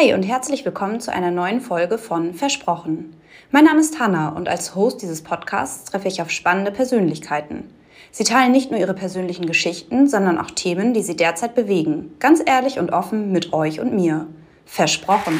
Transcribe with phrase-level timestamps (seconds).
[0.00, 3.14] Hi und herzlich willkommen zu einer neuen Folge von Versprochen.
[3.50, 7.64] Mein Name ist Hanna und als Host dieses Podcasts treffe ich auf spannende Persönlichkeiten.
[8.10, 12.14] Sie teilen nicht nur ihre persönlichen Geschichten, sondern auch Themen, die sie derzeit bewegen.
[12.18, 14.26] Ganz ehrlich und offen mit euch und mir.
[14.64, 15.38] Versprochen.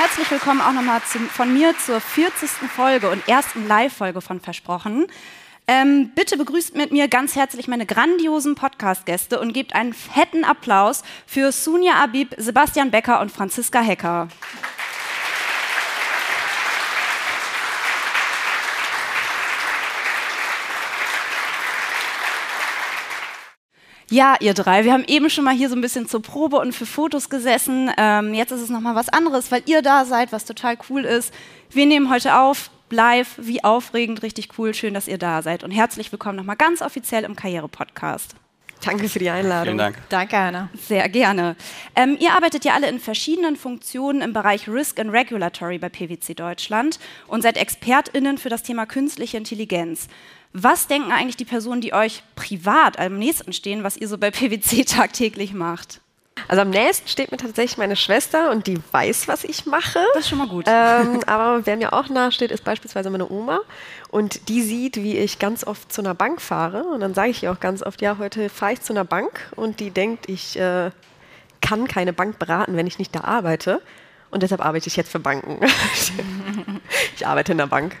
[0.00, 2.48] Herzlich willkommen auch nochmal von mir zur 40.
[2.74, 5.06] Folge und ersten Live-Folge von Versprochen.
[5.66, 11.02] Ähm, bitte begrüßt mit mir ganz herzlich meine grandiosen Podcast-Gäste und gebt einen fetten Applaus
[11.26, 14.28] für Sunja Abib, Sebastian Becker und Franziska Hecker.
[24.10, 26.74] Ja, ihr drei, wir haben eben schon mal hier so ein bisschen zur Probe und
[26.74, 27.90] für Fotos gesessen.
[27.96, 31.32] Ähm, jetzt ist es nochmal was anderes, weil ihr da seid, was total cool ist.
[31.70, 34.74] Wir nehmen heute auf live, wie aufregend, richtig cool.
[34.74, 35.64] Schön, dass ihr da seid.
[35.64, 38.34] Und herzlich willkommen nochmal ganz offiziell im Karriere-Podcast.
[38.84, 39.64] Danke für die Einladung.
[39.64, 39.96] Vielen Dank.
[40.08, 40.68] Danke, Anna.
[40.74, 41.56] Sehr gerne.
[41.96, 46.34] Ähm, ihr arbeitet ja alle in verschiedenen Funktionen im Bereich Risk and Regulatory bei PwC
[46.34, 50.08] Deutschland und seid ExpertInnen für das Thema künstliche Intelligenz.
[50.52, 54.30] Was denken eigentlich die Personen, die euch privat am nächsten stehen, was ihr so bei
[54.30, 56.00] PwC tagtäglich macht?
[56.48, 60.00] Also am nächsten steht mir tatsächlich meine Schwester und die weiß, was ich mache.
[60.14, 60.66] Das ist schon mal gut.
[60.68, 63.60] Ähm, aber wer mir auch nachsteht, ist beispielsweise meine Oma.
[64.10, 66.84] Und die sieht, wie ich ganz oft zu einer Bank fahre.
[66.84, 69.50] Und dann sage ich ihr auch ganz oft, ja, heute fahre ich zu einer Bank.
[69.56, 70.90] Und die denkt, ich äh,
[71.60, 73.80] kann keine Bank beraten, wenn ich nicht da arbeite.
[74.30, 75.60] Und deshalb arbeite ich jetzt für Banken.
[77.16, 77.96] ich arbeite in der Bank.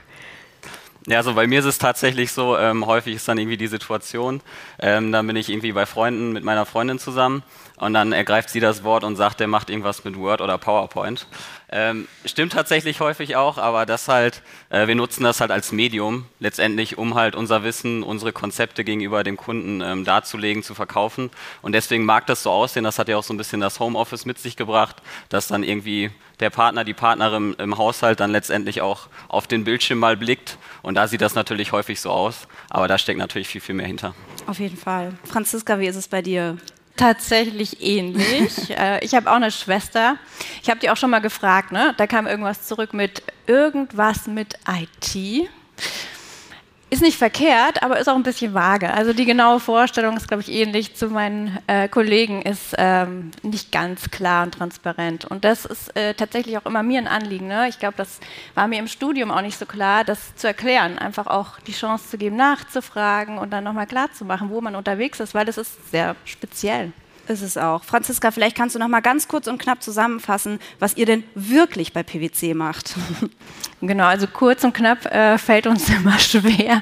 [1.06, 4.40] Ja, also bei mir ist es tatsächlich so, ähm, häufig ist dann irgendwie die Situation,
[4.78, 7.42] ähm, dann bin ich irgendwie bei Freunden mit meiner Freundin zusammen
[7.76, 11.26] und dann ergreift sie das Wort und sagt, der macht irgendwas mit Word oder PowerPoint.
[11.70, 16.26] Ähm, stimmt tatsächlich häufig auch, aber das halt, äh, wir nutzen das halt als Medium
[16.38, 21.30] letztendlich, um halt unser Wissen, unsere Konzepte gegenüber dem Kunden ähm, darzulegen, zu verkaufen.
[21.62, 24.24] Und deswegen mag das so aussehen, das hat ja auch so ein bisschen das Homeoffice
[24.24, 29.08] mit sich gebracht, dass dann irgendwie der Partner, die Partnerin im Haushalt dann letztendlich auch
[29.28, 30.58] auf den Bildschirm mal blickt.
[30.82, 33.86] Und da sieht das natürlich häufig so aus, aber da steckt natürlich viel, viel mehr
[33.86, 34.14] hinter.
[34.46, 35.14] Auf jeden Fall.
[35.24, 36.56] Franziska, wie ist es bei dir?
[36.96, 38.52] Tatsächlich ähnlich.
[38.74, 40.16] Äh, ich habe auch eine Schwester.
[40.62, 41.70] Ich habe die auch schon mal gefragt.
[41.70, 41.94] Ne?
[41.96, 45.48] Da kam irgendwas zurück mit irgendwas mit IT.
[46.94, 48.94] Ist nicht verkehrt, aber ist auch ein bisschen vage.
[48.94, 53.72] Also die genaue Vorstellung ist, glaube ich, ähnlich zu meinen äh, Kollegen, ist ähm, nicht
[53.72, 55.24] ganz klar und transparent.
[55.24, 57.48] Und das ist äh, tatsächlich auch immer mir ein Anliegen.
[57.48, 57.68] Ne?
[57.68, 58.20] Ich glaube, das
[58.54, 62.10] war mir im Studium auch nicht so klar, das zu erklären, einfach auch die Chance
[62.10, 66.14] zu geben, nachzufragen und dann nochmal klarzumachen, wo man unterwegs ist, weil das ist sehr
[66.24, 66.92] speziell.
[67.26, 67.84] Ist es auch.
[67.84, 71.92] Franziska, vielleicht kannst du noch mal ganz kurz und knapp zusammenfassen, was ihr denn wirklich
[71.92, 72.94] bei PwC macht.
[73.80, 76.80] Genau, also kurz und knapp äh, fällt uns immer schwer.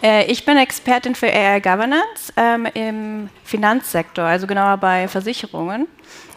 [0.00, 5.88] Äh, ich bin Expertin für AI Governance ähm, im Finanzsektor, also genauer bei Versicherungen.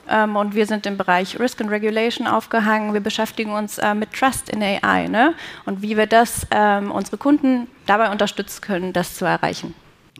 [0.10, 2.94] Ähm, und wir sind im Bereich Risk and Regulation aufgehangen.
[2.94, 5.36] Wir beschäftigen uns äh, mit Trust in AI ne?
[5.66, 9.76] und wie wir das ähm, unsere Kunden dabei unterstützen können, das zu erreichen.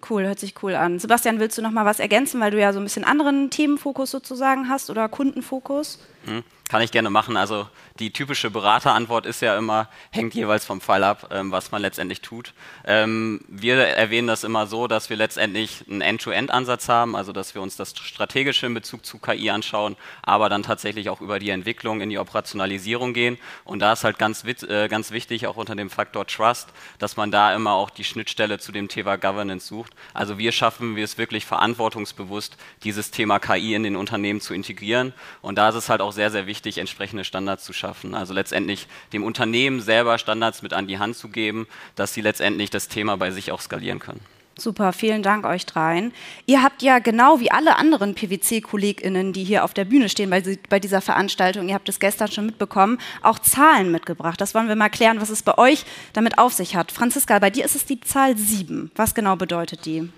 [0.08, 1.00] Cool, hört sich cool an.
[1.00, 4.12] Sebastian, willst du noch mal was ergänzen, weil du ja so ein bisschen anderen Themenfokus
[4.12, 6.00] sozusagen hast oder Kundenfokus?
[6.26, 7.36] Hm, kann ich gerne machen.
[7.36, 11.82] Also die typische Beraterantwort ist ja immer, hängt jeweils vom Fall ab, ähm, was man
[11.82, 12.54] letztendlich tut.
[12.86, 17.62] Ähm, wir erwähnen das immer so, dass wir letztendlich einen End-to-End-Ansatz haben, also dass wir
[17.62, 22.02] uns das Strategische in Bezug zu KI anschauen, aber dann tatsächlich auch über die Entwicklung
[22.02, 23.40] in die Operationalisierung gehen.
[23.66, 26.70] Und da ist halt ganz, äh, ganz wichtig, auch unter dem Faktor Trust,
[27.00, 29.94] dass man da immer auch die Schnittstelle zu dem Thema Governance sucht.
[30.14, 35.14] Also wir schaffen wir es wirklich verantwortungsbewusst, dieses Thema KI in den Unternehmen zu integrieren.
[35.42, 38.16] Und da ist es halt auch sehr, sehr wichtig, entsprechende Standards zu schaffen schaffen.
[38.16, 42.70] Also letztendlich dem Unternehmen selber Standards mit an die Hand zu geben, dass sie letztendlich
[42.70, 44.22] das Thema bei sich auch skalieren können.
[44.58, 46.12] Super, vielen Dank euch dreien.
[46.46, 50.44] Ihr habt ja genau wie alle anderen PwC-KollegInnen, die hier auf der Bühne stehen bei,
[50.68, 54.42] bei, dieser Veranstaltung, ihr habt es gestern schon mitbekommen, auch Zahlen mitgebracht.
[54.42, 56.92] Das wollen wir mal klären, was es bei euch damit auf sich hat.
[56.92, 58.92] Franziska, bei dir ist es die Zahl 7.
[58.96, 60.10] Was genau bedeutet die?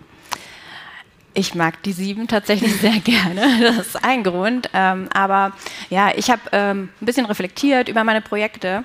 [1.34, 3.42] Ich mag die sieben tatsächlich sehr gerne.
[3.62, 4.70] Das ist ein Grund.
[4.74, 5.54] Ähm, aber
[5.90, 8.84] ja, ich habe ähm, ein bisschen reflektiert über meine Projekte.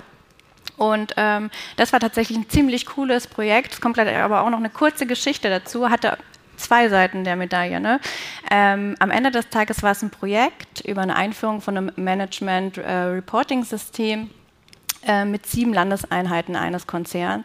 [0.76, 3.74] Und ähm, das war tatsächlich ein ziemlich cooles Projekt.
[3.74, 5.90] Es kommt aber auch noch eine kurze Geschichte dazu.
[5.90, 6.18] Hatte
[6.56, 7.80] zwei Seiten der Medaille.
[7.80, 8.00] Ne?
[8.50, 14.22] Ähm, am Ende des Tages war es ein Projekt über eine Einführung von einem Management-Reporting-System.
[14.22, 14.26] Äh,
[15.06, 17.44] äh, mit sieben Landeseinheiten eines Konzerns,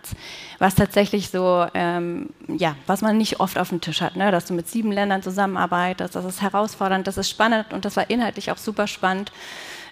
[0.60, 4.31] was tatsächlich so, ähm, ja, was man nicht oft auf dem Tisch hat, ne?
[4.31, 8.10] dass du mit sieben Ländern zusammenarbeitest, das ist herausfordernd, das ist spannend und das war
[8.10, 9.31] inhaltlich auch super spannend.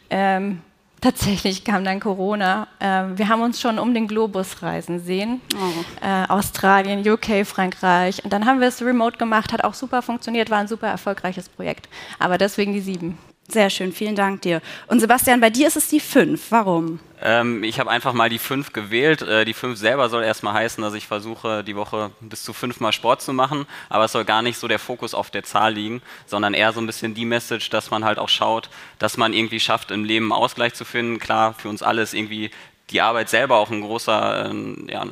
[0.09, 0.61] Ähm,
[1.01, 2.67] tatsächlich kam dann Corona.
[2.79, 5.41] Ähm, wir haben uns schon um den Globus reisen sehen.
[5.55, 6.05] Oh.
[6.05, 8.23] Äh, Australien, UK, Frankreich.
[8.23, 11.49] Und dann haben wir es remote gemacht, hat auch super funktioniert, war ein super erfolgreiches
[11.49, 11.87] Projekt.
[12.17, 13.17] Aber deswegen die sieben.
[13.47, 14.61] Sehr schön, vielen Dank dir.
[14.87, 16.51] Und Sebastian, bei dir ist es die 5.
[16.51, 16.99] Warum?
[17.21, 19.21] Ähm, ich habe einfach mal die 5 gewählt.
[19.21, 22.93] Äh, die 5 selber soll erstmal heißen, dass ich versuche, die Woche bis zu fünfmal
[22.93, 23.65] Sport zu machen.
[23.89, 26.79] Aber es soll gar nicht so der Fokus auf der Zahl liegen, sondern eher so
[26.79, 28.69] ein bisschen die Message, dass man halt auch schaut,
[28.99, 31.19] dass man irgendwie schafft, im Leben einen Ausgleich zu finden.
[31.19, 32.51] Klar, für uns alle ist irgendwie
[32.89, 35.05] die Arbeit selber auch ein großer, äh, ja,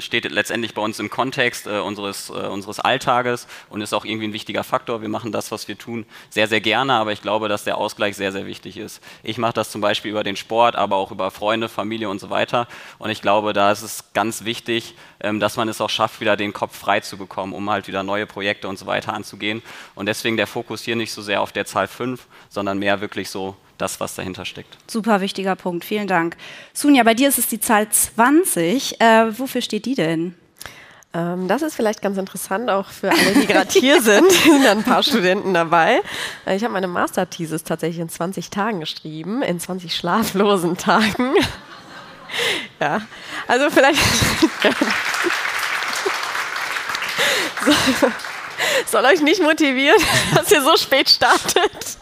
[0.00, 4.26] steht letztendlich bei uns im Kontext äh, unseres, äh, unseres Alltages und ist auch irgendwie
[4.26, 5.02] ein wichtiger Faktor.
[5.02, 8.16] Wir machen das, was wir tun, sehr, sehr gerne, aber ich glaube, dass der Ausgleich
[8.16, 9.00] sehr, sehr wichtig ist.
[9.22, 12.28] Ich mache das zum Beispiel über den Sport, aber auch über Freunde, Familie und so
[12.28, 12.66] weiter.
[12.98, 16.36] Und ich glaube, da ist es ganz wichtig, ähm, dass man es auch schafft, wieder
[16.36, 19.62] den Kopf frei zu bekommen, um halt wieder neue Projekte und so weiter anzugehen.
[19.94, 23.30] Und deswegen der Fokus hier nicht so sehr auf der Zahl 5, sondern mehr wirklich
[23.30, 24.76] so das, was dahinter steckt.
[24.90, 26.36] Super wichtiger Punkt, vielen Dank.
[26.72, 29.00] Sunja, bei dir ist es die Zahl 20.
[29.00, 30.34] Äh, wofür steht die denn?
[31.14, 34.26] Ähm, das ist vielleicht ganz interessant, auch für alle, die gerade hier sind.
[34.26, 36.00] Es sind ein paar Studenten dabei.
[36.46, 41.34] Äh, ich habe meine Masterthesis tatsächlich in 20 Tagen geschrieben, in 20 schlaflosen Tagen.
[42.80, 43.02] ja,
[43.46, 44.00] also vielleicht.
[47.66, 47.72] so,
[48.86, 50.00] soll euch nicht motivieren,
[50.34, 51.98] dass ihr so spät startet.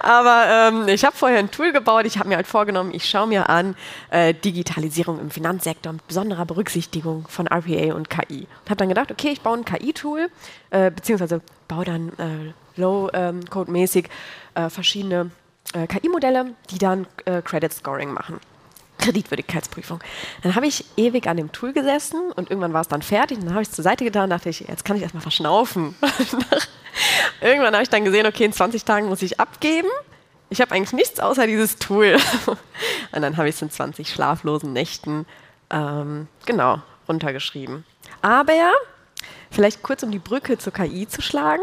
[0.00, 2.06] Aber ähm, ich habe vorher ein Tool gebaut.
[2.06, 3.76] Ich habe mir halt vorgenommen, ich schaue mir an
[4.10, 8.46] äh, Digitalisierung im Finanzsektor mit besonderer Berücksichtigung von RPA und KI.
[8.62, 10.30] Und habe dann gedacht, okay, ich baue ein KI-Tool,
[10.70, 14.08] äh, beziehungsweise baue dann äh, Low-Code-mäßig
[14.56, 15.30] ähm, äh, verschiedene
[15.74, 18.40] äh, KI-Modelle, die dann äh, Credit Scoring machen.
[19.00, 20.00] Kreditwürdigkeitsprüfung.
[20.42, 23.38] Dann habe ich ewig an dem Tool gesessen und irgendwann war es dann fertig.
[23.40, 25.94] Dann habe ich es zur Seite getan und dachte ich, jetzt kann ich erstmal verschnaufen.
[27.40, 29.88] irgendwann habe ich dann gesehen, okay, in 20 Tagen muss ich abgeben.
[30.48, 32.16] Ich habe eigentlich nichts außer dieses Tool.
[33.12, 35.26] und dann habe ich es in 20 schlaflosen Nächten
[35.70, 37.84] ähm, genau runtergeschrieben.
[38.22, 38.72] Aber
[39.50, 41.62] vielleicht kurz um die Brücke zur KI zu schlagen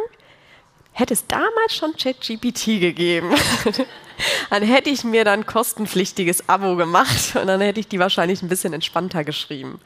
[0.97, 3.29] hätte es damals schon ChatGPT gegeben,
[4.49, 8.49] dann hätte ich mir dann kostenpflichtiges Abo gemacht und dann hätte ich die wahrscheinlich ein
[8.49, 9.79] bisschen entspannter geschrieben.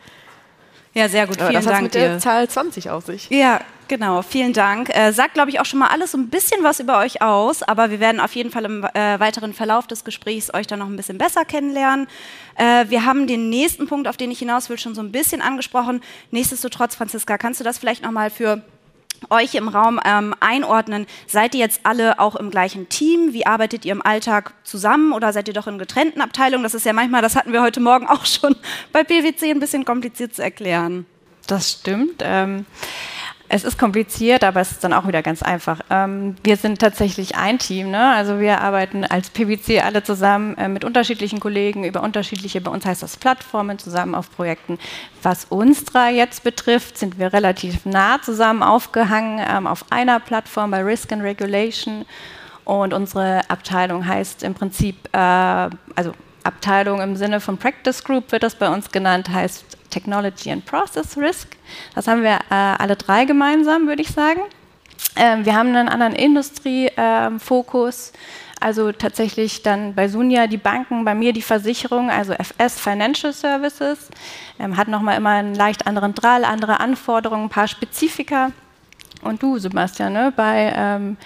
[0.93, 1.37] Ja, sehr gut.
[1.37, 1.83] Vielen das Dank.
[1.83, 3.29] mit der Zahl 20 auf sich.
[3.29, 4.21] Ja, genau.
[4.21, 4.89] Vielen Dank.
[4.93, 7.63] Äh, sagt, glaube ich, auch schon mal alles so ein bisschen was über euch aus,
[7.63, 10.87] aber wir werden auf jeden Fall im äh, weiteren Verlauf des Gesprächs euch dann noch
[10.87, 12.07] ein bisschen besser kennenlernen.
[12.55, 15.41] Äh, wir haben den nächsten Punkt, auf den ich hinaus will, schon so ein bisschen
[15.41, 16.01] angesprochen.
[16.31, 18.61] Nichtsdestotrotz, Franziska, kannst du das vielleicht noch mal für
[19.29, 21.05] euch im Raum ähm, einordnen.
[21.27, 23.33] Seid ihr jetzt alle auch im gleichen Team?
[23.33, 26.63] Wie arbeitet ihr im Alltag zusammen oder seid ihr doch in getrennten Abteilungen?
[26.63, 28.55] Das ist ja manchmal, das hatten wir heute Morgen auch schon
[28.91, 31.05] bei PwC, ein bisschen kompliziert zu erklären.
[31.47, 32.21] Das stimmt.
[32.23, 32.65] Ähm,
[33.53, 35.81] es ist kompliziert, aber es ist dann auch wieder ganz einfach.
[35.89, 37.91] Ähm, wir sind tatsächlich ein Team.
[37.91, 38.13] Ne?
[38.13, 42.85] Also wir arbeiten als PwC alle zusammen äh, mit unterschiedlichen Kollegen über unterschiedliche, bei uns
[42.85, 44.79] heißt das Plattformen, zusammen auf Projekten.
[45.21, 50.71] Was uns drei jetzt betrifft, sind wir relativ nah zusammen aufgehangen ähm, auf einer Plattform
[50.71, 52.05] bei Risk and Regulation.
[52.63, 56.13] Und unsere Abteilung heißt im Prinzip, äh, also
[56.45, 61.17] Abteilung im Sinne von Practice Group wird das bei uns genannt, heißt Technology and Process
[61.17, 61.55] Risk.
[61.93, 64.41] Das haben wir äh, alle drei gemeinsam, würde ich sagen.
[65.15, 68.13] Ähm, wir haben einen anderen Industriefokus.
[68.59, 74.09] Also tatsächlich dann bei Sunja die Banken, bei mir die Versicherung, also FS Financial Services,
[74.59, 78.51] ähm, hat nochmal immer einen leicht anderen Drall, andere Anforderungen, ein paar Spezifika.
[79.23, 81.17] Und du, Sebastian, ne, bei ähm,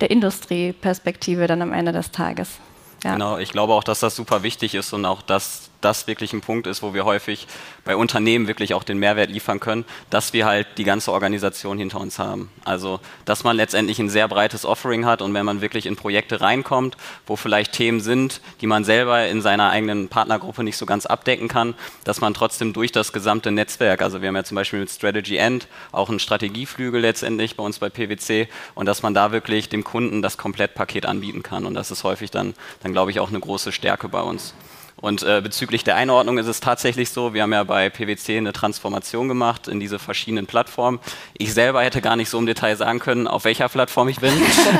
[0.00, 2.58] der Industrieperspektive dann am Ende des Tages.
[3.04, 3.12] Ja.
[3.12, 6.40] Genau, ich glaube auch, dass das super wichtig ist und auch, dass das wirklich ein
[6.40, 7.46] Punkt ist, wo wir häufig
[7.84, 12.00] bei Unternehmen wirklich auch den Mehrwert liefern können, dass wir halt die ganze Organisation hinter
[12.00, 12.50] uns haben.
[12.64, 16.40] Also, dass man letztendlich ein sehr breites Offering hat und wenn man wirklich in Projekte
[16.40, 16.96] reinkommt,
[17.26, 21.48] wo vielleicht Themen sind, die man selber in seiner eigenen Partnergruppe nicht so ganz abdecken
[21.48, 24.90] kann, dass man trotzdem durch das gesamte Netzwerk, also wir haben ja zum Beispiel mit
[24.90, 29.68] Strategy End auch einen Strategieflügel letztendlich bei uns bei PwC und dass man da wirklich
[29.68, 33.30] dem Kunden das Komplettpaket anbieten kann und das ist häufig dann, dann glaube ich auch
[33.30, 34.54] eine große Stärke bei uns.
[35.00, 38.52] Und äh, bezüglich der Einordnung ist es tatsächlich so, wir haben ja bei PwC eine
[38.52, 41.00] Transformation gemacht in diese verschiedenen Plattformen.
[41.38, 44.32] Ich selber hätte gar nicht so im Detail sagen können, auf welcher Plattform ich bin,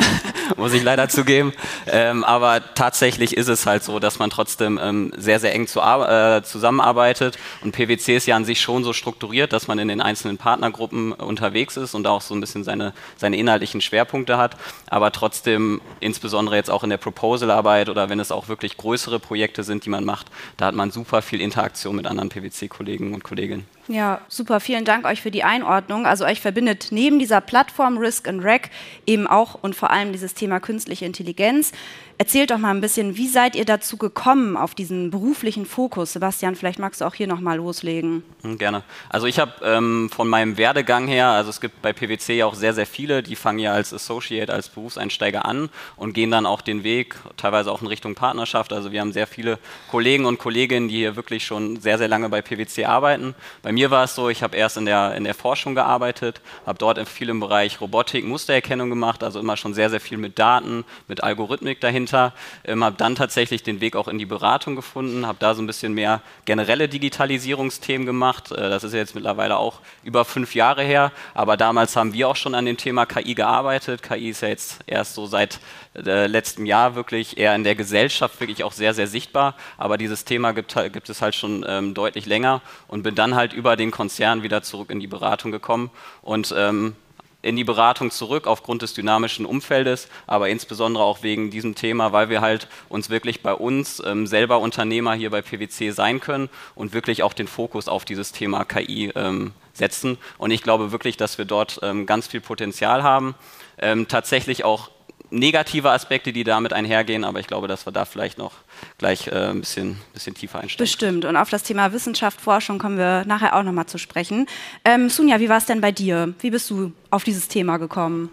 [0.57, 1.53] muss ich leider zugeben.
[1.87, 5.81] Ähm, aber tatsächlich ist es halt so, dass man trotzdem ähm, sehr, sehr eng zu,
[5.81, 7.39] äh, zusammenarbeitet.
[7.62, 11.12] Und PwC ist ja an sich schon so strukturiert, dass man in den einzelnen Partnergruppen
[11.12, 14.57] unterwegs ist und auch so ein bisschen seine, seine inhaltlichen Schwerpunkte hat.
[14.87, 19.62] Aber trotzdem, insbesondere jetzt auch in der Proposal-Arbeit oder wenn es auch wirklich größere Projekte
[19.62, 20.26] sind, die man macht,
[20.57, 23.67] da hat man super viel Interaktion mit anderen PwC-Kollegen und Kolleginnen.
[23.90, 24.61] Ja, super.
[24.61, 26.06] Vielen Dank euch für die Einordnung.
[26.06, 28.70] Also euch verbindet neben dieser Plattform Risk and Rec
[29.04, 31.73] eben auch und vor allem dieses Thema künstliche Intelligenz.
[32.16, 36.12] Erzählt doch mal ein bisschen, wie seid ihr dazu gekommen auf diesen beruflichen Fokus?
[36.12, 38.23] Sebastian, vielleicht magst du auch hier noch mal loslegen.
[38.42, 38.82] Hm, gerne.
[39.09, 42.54] Also ich habe ähm, von meinem Werdegang her, also es gibt bei PwC ja auch
[42.54, 46.61] sehr, sehr viele, die fangen ja als Associate, als Berufseinsteiger an und gehen dann auch
[46.61, 48.75] den Weg, teilweise auch in Richtung Partnerschaft.
[48.75, 49.59] Also wir haben sehr viele
[49.90, 53.35] Kollegen und Kolleginnen, die hier wirklich schon sehr, sehr lange bei PwC arbeiten.
[53.62, 56.78] Bei mir war es so, ich habe erst in der, in der Forschung gearbeitet, habe
[56.78, 60.84] dort viel im Bereich Robotik, Mustererkennung gemacht, also immer schon sehr, sehr viel mit Daten,
[61.06, 62.32] mit Algorithmik dahinter dahinter,
[62.64, 65.66] ähm, habe dann tatsächlich den Weg auch in die Beratung gefunden, habe da so ein
[65.66, 68.52] bisschen mehr generelle Digitalisierungsthemen gemacht.
[68.52, 72.37] Äh, das ist jetzt mittlerweile auch über fünf Jahre her, aber damals haben wir auch
[72.37, 74.02] schon an dem Thema KI gearbeitet.
[74.02, 75.60] KI ist ja jetzt erst so seit
[75.94, 80.25] äh, letztem Jahr wirklich eher in der Gesellschaft wirklich auch sehr, sehr sichtbar, aber dieses
[80.25, 83.91] Thema gibt, gibt es halt schon ähm, deutlich länger und bin dann halt über den
[83.91, 85.91] Konzern wieder zurück in die Beratung gekommen
[86.23, 86.95] und ähm,
[87.43, 92.29] in die Beratung zurück aufgrund des dynamischen Umfeldes, aber insbesondere auch wegen diesem Thema, weil
[92.29, 96.93] wir halt uns wirklich bei uns ähm, selber Unternehmer hier bei PwC sein können und
[96.93, 100.19] wirklich auch den Fokus auf dieses Thema KI ähm, setzen.
[100.37, 103.35] Und ich glaube wirklich, dass wir dort ähm, ganz viel Potenzial haben.
[103.79, 104.91] Ähm, tatsächlich auch
[105.30, 108.52] negative Aspekte, die damit einhergehen, aber ich glaube, dass wir da vielleicht noch
[108.99, 110.84] gleich äh, ein bisschen, bisschen tiefer einsteigen.
[110.84, 111.25] Bestimmt.
[111.25, 114.46] Und auf das Thema Wissenschaft, Forschung kommen wir nachher auch nochmal zu sprechen.
[114.84, 116.34] Ähm, Sunja, wie war es denn bei dir?
[116.40, 118.30] Wie bist du auf dieses Thema gekommen?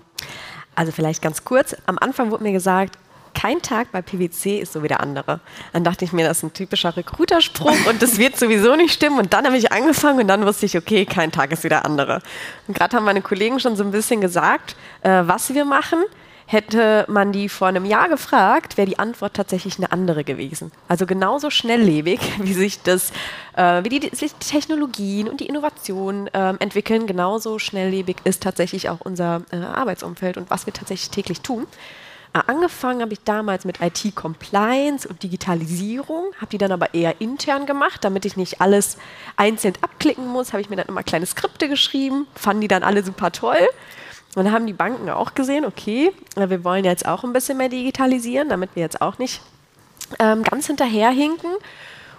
[0.76, 1.76] Also vielleicht ganz kurz.
[1.86, 2.98] Am Anfang wurde mir gesagt,
[3.34, 5.42] kein Tag bei PwC ist so wie der andere.
[5.72, 9.20] Dann dachte ich mir, das ist ein typischer Recruiterspruch und das wird sowieso nicht stimmen.
[9.20, 11.86] Und dann habe ich angefangen und dann wusste ich, okay, kein Tag ist wie der
[11.86, 12.24] andere.
[12.68, 16.00] Und gerade haben meine Kollegen schon so ein bisschen gesagt, äh, was wir machen.
[16.50, 20.72] Hätte man die vor einem Jahr gefragt, wäre die Antwort tatsächlich eine andere gewesen.
[20.88, 23.12] Also genauso schnelllebig, wie sich das,
[23.58, 28.90] äh, wie die, sich die Technologien und die Innovationen äh, entwickeln, genauso schnelllebig ist tatsächlich
[28.90, 31.68] auch unser äh, Arbeitsumfeld und was wir tatsächlich täglich tun.
[32.34, 37.66] Äh, angefangen habe ich damals mit IT-Compliance und Digitalisierung, habe die dann aber eher intern
[37.66, 38.98] gemacht, damit ich nicht alles
[39.36, 43.04] einzeln abklicken muss, habe ich mir dann immer kleine Skripte geschrieben, fanden die dann alle
[43.04, 43.68] super toll
[44.36, 47.70] und dann haben die Banken auch gesehen, okay, wir wollen jetzt auch ein bisschen mehr
[47.70, 49.42] digitalisieren, damit wir jetzt auch nicht
[50.20, 51.50] ähm, ganz hinterherhinken.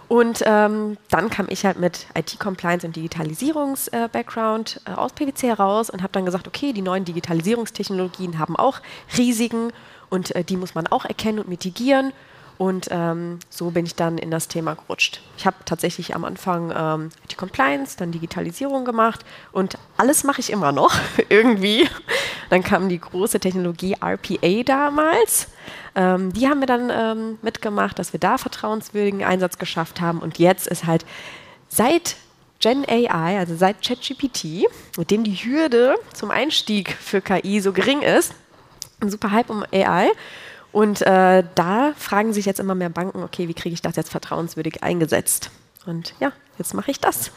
[0.08, 5.90] Und ähm, dann kam ich halt mit IT-Compliance und Digitalisierungs-Background äh, äh, aus PwC heraus
[5.90, 8.80] und habe dann gesagt, okay, die neuen Digitalisierungstechnologien haben auch
[9.18, 9.70] Risiken
[10.08, 12.12] und äh, die muss man auch erkennen und mitigieren.
[12.58, 15.20] Und ähm, so bin ich dann in das Thema gerutscht.
[15.36, 20.50] Ich habe tatsächlich am Anfang ähm, die Compliance, dann Digitalisierung gemacht und alles mache ich
[20.50, 20.92] immer noch
[21.28, 21.88] irgendwie.
[22.50, 25.46] Dann kam die große Technologie RPA damals.
[25.94, 30.18] Ähm, die haben wir dann ähm, mitgemacht, dass wir da vertrauenswürdigen Einsatz geschafft haben.
[30.18, 31.06] Und jetzt ist halt
[31.68, 32.16] seit
[32.60, 38.02] Gen AI, also seit ChatGPT, mit dem die Hürde zum Einstieg für KI so gering
[38.02, 38.34] ist,
[39.00, 40.10] ein super Hype um AI.
[40.78, 44.12] Und äh, da fragen sich jetzt immer mehr Banken, okay, wie kriege ich das jetzt
[44.12, 45.50] vertrauenswürdig eingesetzt?
[45.86, 47.32] Und ja, jetzt mache ich das.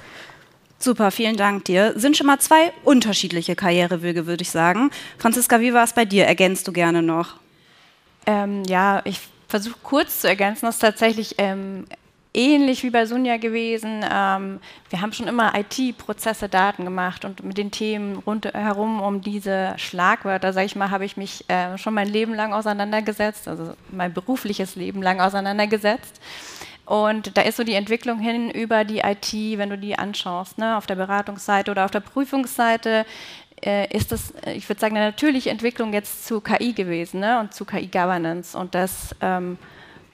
[0.78, 1.94] Super, vielen Dank dir.
[1.96, 4.92] Sind schon mal zwei unterschiedliche Karrierewege, würde ich sagen.
[5.18, 6.28] Franziska, wie war es bei dir?
[6.28, 7.38] Ergänzt du gerne noch?
[8.28, 10.68] Ähm, ja, ich versuche kurz zu ergänzen.
[10.68, 11.88] Das ist tatsächlich ähm,
[12.34, 14.06] ähnlich wie bei Sunja gewesen.
[14.10, 14.60] Ähm,
[14.90, 20.54] wir haben schon immer IT-Prozesse, Daten gemacht und mit den Themen rundherum um diese Schlagwörter,
[20.54, 24.76] sage ich mal, habe ich mich äh, schon mein Leben lang auseinandergesetzt, also mein berufliches
[24.76, 26.22] Leben lang auseinandergesetzt.
[26.86, 30.78] Und da ist so die Entwicklung hin über die IT, wenn du die anschaust, ne,
[30.78, 33.06] auf der Beratungsseite oder auf der Prüfungsseite,
[33.64, 37.40] äh, ist das, äh, ich würde sagen, eine natürliche Entwicklung jetzt zu KI gewesen ne,
[37.40, 38.58] und zu KI-Governance.
[38.58, 39.58] Und das ähm,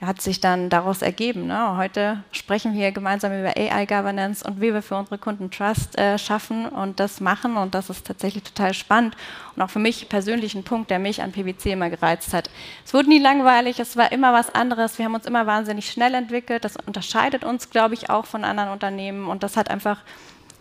[0.00, 1.48] hat sich dann daraus ergeben.
[1.48, 1.76] Ne?
[1.76, 6.66] Heute sprechen wir gemeinsam über AI-Governance und wie wir für unsere Kunden Trust äh, schaffen
[6.66, 7.56] und das machen.
[7.56, 9.16] Und das ist tatsächlich total spannend
[9.56, 12.48] und auch für mich persönlich ein Punkt, der mich an PwC immer gereizt hat.
[12.84, 14.98] Es wurde nie langweilig, es war immer was anderes.
[14.98, 16.64] Wir haben uns immer wahnsinnig schnell entwickelt.
[16.64, 20.02] Das unterscheidet uns, glaube ich, auch von anderen Unternehmen und das hat einfach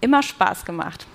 [0.02, 1.06] immer Spaß gemacht.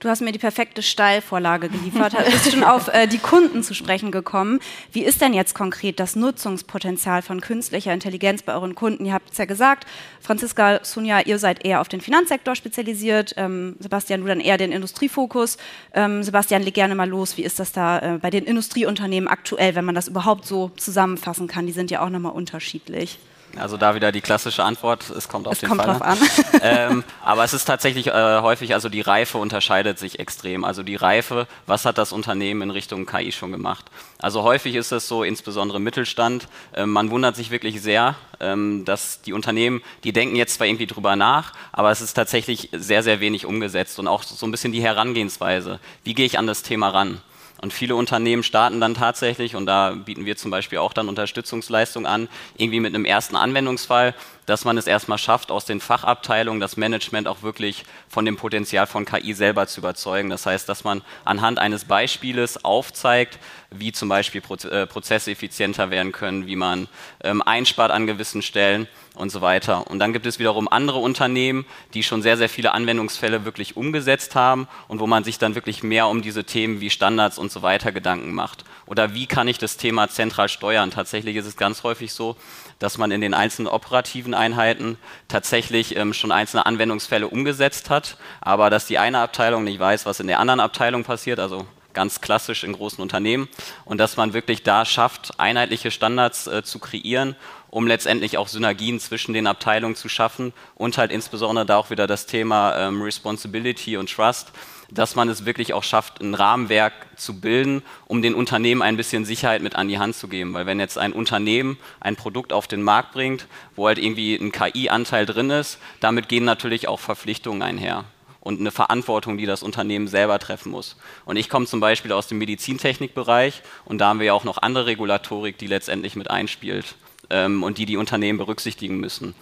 [0.00, 4.10] Du hast mir die perfekte Steilvorlage geliefert, bist schon auf äh, die Kunden zu sprechen
[4.10, 4.58] gekommen.
[4.92, 9.04] Wie ist denn jetzt konkret das Nutzungspotenzial von künstlicher Intelligenz bei euren Kunden?
[9.04, 9.86] Ihr habt es ja gesagt,
[10.22, 14.72] Franziska, Sonja, ihr seid eher auf den Finanzsektor spezialisiert, ähm, Sebastian, du dann eher den
[14.72, 15.58] Industriefokus.
[15.92, 17.36] Ähm, Sebastian, leg gerne mal los.
[17.36, 21.46] Wie ist das da äh, bei den Industrieunternehmen aktuell, wenn man das überhaupt so zusammenfassen
[21.46, 21.66] kann?
[21.66, 23.18] Die sind ja auch nochmal unterschiedlich.
[23.56, 26.18] Also da wieder die klassische Antwort, es kommt auf es den kommt Fall drauf an.
[26.62, 30.64] ähm, aber es ist tatsächlich äh, häufig, also die Reife unterscheidet sich extrem.
[30.64, 33.86] Also die Reife, was hat das Unternehmen in Richtung KI schon gemacht?
[34.18, 38.84] Also häufig ist es so, insbesondere im Mittelstand, äh, man wundert sich wirklich sehr, ähm,
[38.84, 43.02] dass die Unternehmen, die denken jetzt zwar irgendwie drüber nach, aber es ist tatsächlich sehr,
[43.02, 45.80] sehr wenig umgesetzt und auch so ein bisschen die Herangehensweise.
[46.04, 47.20] Wie gehe ich an das Thema ran?
[47.60, 52.06] Und viele Unternehmen starten dann tatsächlich, und da bieten wir zum Beispiel auch dann Unterstützungsleistung
[52.06, 54.14] an, irgendwie mit einem ersten Anwendungsfall,
[54.50, 58.88] dass man es erstmal schafft, aus den Fachabteilungen das Management auch wirklich von dem Potenzial
[58.88, 60.28] von KI selber zu überzeugen.
[60.28, 63.38] Das heißt, dass man anhand eines Beispieles aufzeigt,
[63.70, 66.88] wie zum Beispiel äh, Prozesse effizienter werden können, wie man
[67.22, 69.88] ähm, einspart an gewissen Stellen und so weiter.
[69.88, 71.64] Und dann gibt es wiederum andere Unternehmen,
[71.94, 75.82] die schon sehr, sehr viele Anwendungsfälle wirklich umgesetzt haben und wo man sich dann wirklich
[75.84, 78.64] mehr um diese Themen wie Standards und so weiter Gedanken macht.
[78.86, 80.90] Oder wie kann ich das Thema zentral steuern?
[80.90, 82.36] Tatsächlich ist es ganz häufig so,
[82.80, 88.68] dass man in den einzelnen operativen Einheiten tatsächlich ähm, schon einzelne Anwendungsfälle umgesetzt hat, aber
[88.70, 92.64] dass die eine Abteilung nicht weiß, was in der anderen Abteilung passiert, also ganz klassisch
[92.64, 93.48] in großen Unternehmen,
[93.84, 97.36] und dass man wirklich da schafft, einheitliche Standards äh, zu kreieren,
[97.68, 102.06] um letztendlich auch Synergien zwischen den Abteilungen zu schaffen und halt insbesondere da auch wieder
[102.06, 104.52] das Thema ähm, Responsibility und Trust,
[104.90, 109.24] dass man es wirklich auch schafft, ein Rahmenwerk zu bilden, um den Unternehmen ein bisschen
[109.24, 110.54] Sicherheit mit an die Hand zu geben.
[110.54, 114.52] Weil wenn jetzt ein Unternehmen ein Produkt auf den Markt bringt, wo halt irgendwie ein
[114.52, 118.04] KI-Anteil drin ist, damit gehen natürlich auch Verpflichtungen einher
[118.40, 120.96] und eine Verantwortung, die das Unternehmen selber treffen muss.
[121.24, 124.58] Und ich komme zum Beispiel aus dem Medizintechnikbereich und da haben wir ja auch noch
[124.58, 126.94] andere Regulatorik, die letztendlich mit einspielt
[127.28, 129.34] ähm, und die die Unternehmen berücksichtigen müssen.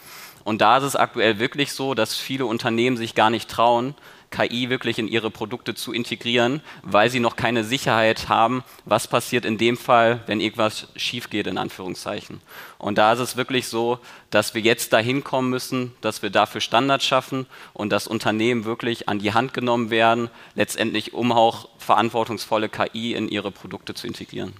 [0.44, 3.94] Und da ist es aktuell wirklich so, dass viele Unternehmen sich gar nicht trauen,
[4.30, 9.44] KI wirklich in ihre Produkte zu integrieren, weil sie noch keine Sicherheit haben, was passiert
[9.44, 12.40] in dem Fall, wenn irgendwas schief geht, in Anführungszeichen.
[12.78, 13.98] Und da ist es wirklich so,
[14.30, 19.08] dass wir jetzt dahin kommen müssen, dass wir dafür Standards schaffen und dass Unternehmen wirklich
[19.08, 24.52] an die Hand genommen werden, letztendlich um auch verantwortungsvolle KI in ihre Produkte zu integrieren.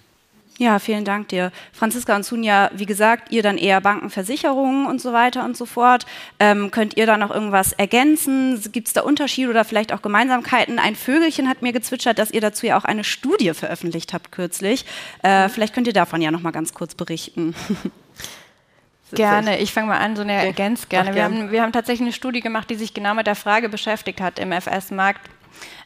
[0.59, 1.53] Ja, vielen Dank dir.
[1.73, 5.67] Franziska und Sunja, wie gesagt, ihr dann eher Banken, Versicherungen und so weiter und so
[5.67, 6.05] fort.
[6.41, 8.61] Ähm, könnt ihr da noch irgendwas ergänzen?
[8.73, 10.81] Gibt es da Unterschiede oder vielleicht auch Gemeinsamkeiten?
[10.81, 14.85] Ein Vögelchen hat mir gezwitschert, dass ihr dazu ja auch eine Studie veröffentlicht habt kürzlich.
[15.23, 17.55] Äh, vielleicht könnt ihr davon ja noch mal ganz kurz berichten.
[19.13, 21.15] Gerne, ich fange mal an, so eine ergänzt gerne.
[21.15, 24.21] Wir haben, wir haben tatsächlich eine Studie gemacht, die sich genau mit der Frage beschäftigt
[24.21, 25.23] hat im FS-Markt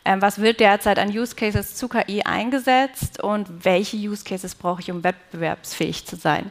[0.05, 4.91] was wird derzeit an Use Cases zu KI eingesetzt und welche Use Cases brauche ich,
[4.91, 6.50] um wettbewerbsfähig zu sein?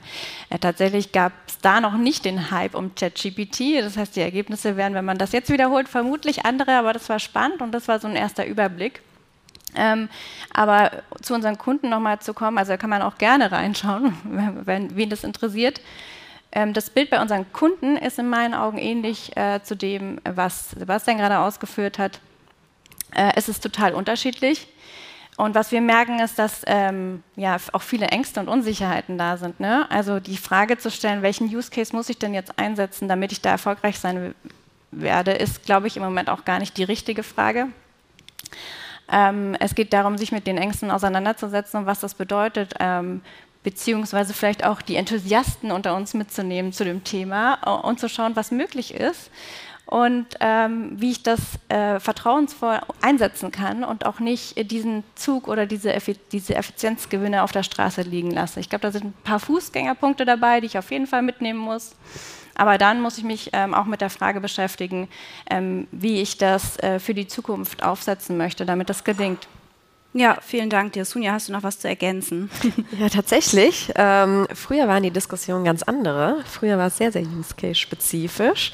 [0.49, 3.81] Äh, tatsächlich gab es da noch nicht den Hype um ChatGPT.
[3.81, 7.19] Das heißt, die Ergebnisse wären, wenn man das jetzt wiederholt, vermutlich andere, aber das war
[7.19, 9.01] spannend und das war so ein erster Überblick.
[9.75, 10.09] Ähm,
[10.53, 14.17] aber zu unseren Kunden nochmal zu kommen, also da kann man auch gerne reinschauen,
[14.65, 15.81] wenn, wen das interessiert.
[16.51, 20.71] Ähm, das Bild bei unseren Kunden ist in meinen Augen ähnlich äh, zu dem, was
[20.71, 22.19] Sebastian gerade ausgeführt hat.
[23.15, 24.67] Äh, es ist total unterschiedlich.
[25.37, 29.59] Und was wir merken, ist, dass ähm, ja, auch viele Ängste und Unsicherheiten da sind.
[29.59, 29.89] Ne?
[29.89, 33.41] Also die Frage zu stellen, welchen Use Case muss ich denn jetzt einsetzen, damit ich
[33.41, 34.35] da erfolgreich sein
[34.91, 37.69] werde, ist, glaube ich, im Moment auch gar nicht die richtige Frage.
[39.11, 43.21] Ähm, es geht darum, sich mit den Ängsten auseinanderzusetzen und was das bedeutet, ähm,
[43.63, 48.51] beziehungsweise vielleicht auch die Enthusiasten unter uns mitzunehmen zu dem Thema und zu schauen, was
[48.51, 49.29] möglich ist
[49.91, 55.65] und ähm, wie ich das äh, vertrauensvoll einsetzen kann und auch nicht diesen Zug oder
[55.65, 58.61] diese, Effi diese Effizienzgewinne auf der Straße liegen lasse.
[58.61, 61.93] Ich glaube, da sind ein paar Fußgängerpunkte dabei, die ich auf jeden Fall mitnehmen muss.
[62.55, 65.09] Aber dann muss ich mich ähm, auch mit der Frage beschäftigen,
[65.49, 69.45] ähm, wie ich das äh, für die Zukunft aufsetzen möchte, damit das gelingt.
[70.13, 71.03] Ja, vielen Dank dir.
[71.03, 72.49] Sunja, hast du noch was zu ergänzen?
[72.97, 73.91] Ja, tatsächlich.
[73.95, 76.43] Ähm, früher waren die Diskussionen ganz andere.
[76.45, 78.71] Früher war es sehr, sehr use-case-spezifisch.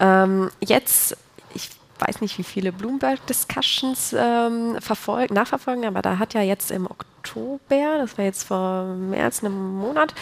[0.00, 1.16] Ähm, jetzt,
[1.54, 7.98] ich weiß nicht, wie viele Bloomberg-Discussions ähm, nachverfolgen, aber da hat ja jetzt im Oktober,
[7.98, 10.14] das war jetzt vor mehr als einem Monat,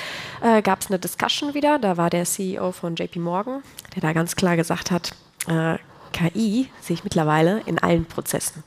[0.42, 1.78] äh, gab es eine Discussion wieder.
[1.78, 3.62] Da war der CEO von JP Morgan,
[3.94, 5.14] der da ganz klar gesagt hat,
[5.48, 5.78] äh,
[6.12, 8.62] KI sehe ich mittlerweile in allen Prozessen.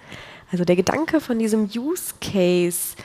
[0.52, 2.96] Also der Gedanke von diesem Use Case,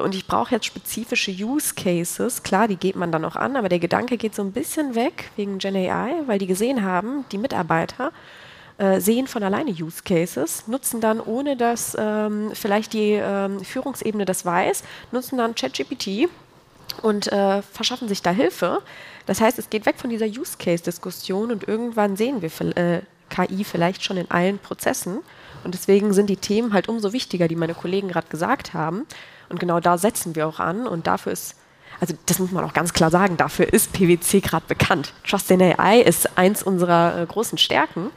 [0.00, 2.42] und ich brauche jetzt spezifische Use Cases.
[2.42, 5.30] Klar, die geht man dann auch an, aber der Gedanke geht so ein bisschen weg
[5.36, 8.12] wegen Gen AI, weil die gesehen haben, die Mitarbeiter
[8.78, 14.24] äh, sehen von alleine Use Cases, nutzen dann, ohne dass ähm, vielleicht die ähm, Führungsebene
[14.24, 16.28] das weiß, nutzen dann ChatGPT
[17.02, 18.82] und äh, verschaffen sich da Hilfe.
[19.26, 23.64] Das heißt, es geht weg von dieser Use Case-Diskussion und irgendwann sehen wir äh, KI
[23.64, 25.18] vielleicht schon in allen Prozessen.
[25.64, 29.06] Und deswegen sind die Themen halt umso wichtiger, die meine Kollegen gerade gesagt haben.
[29.48, 30.86] Und genau da setzen wir auch an.
[30.86, 31.56] Und dafür ist
[32.00, 35.12] Also das muss man auch ganz klar sagen, dafür ist PwC gerade bekannt.
[35.26, 38.10] Trust in AI ist eins unserer äh, großen Stärken.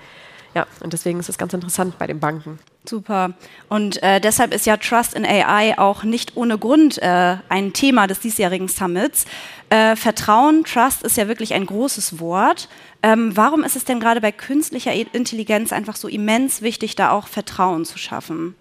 [0.53, 2.59] Ja, und deswegen ist es ganz interessant bei den Banken.
[2.83, 3.33] Super.
[3.69, 8.07] Und äh, deshalb ist ja Trust in AI auch nicht ohne Grund äh, ein Thema
[8.07, 9.25] des diesjährigen Summits.
[9.69, 12.67] Äh, Vertrauen, Trust ist ja wirklich ein großes Wort.
[13.01, 17.27] Ähm, warum ist es denn gerade bei künstlicher Intelligenz einfach so immens wichtig, da auch
[17.27, 18.55] Vertrauen zu schaffen?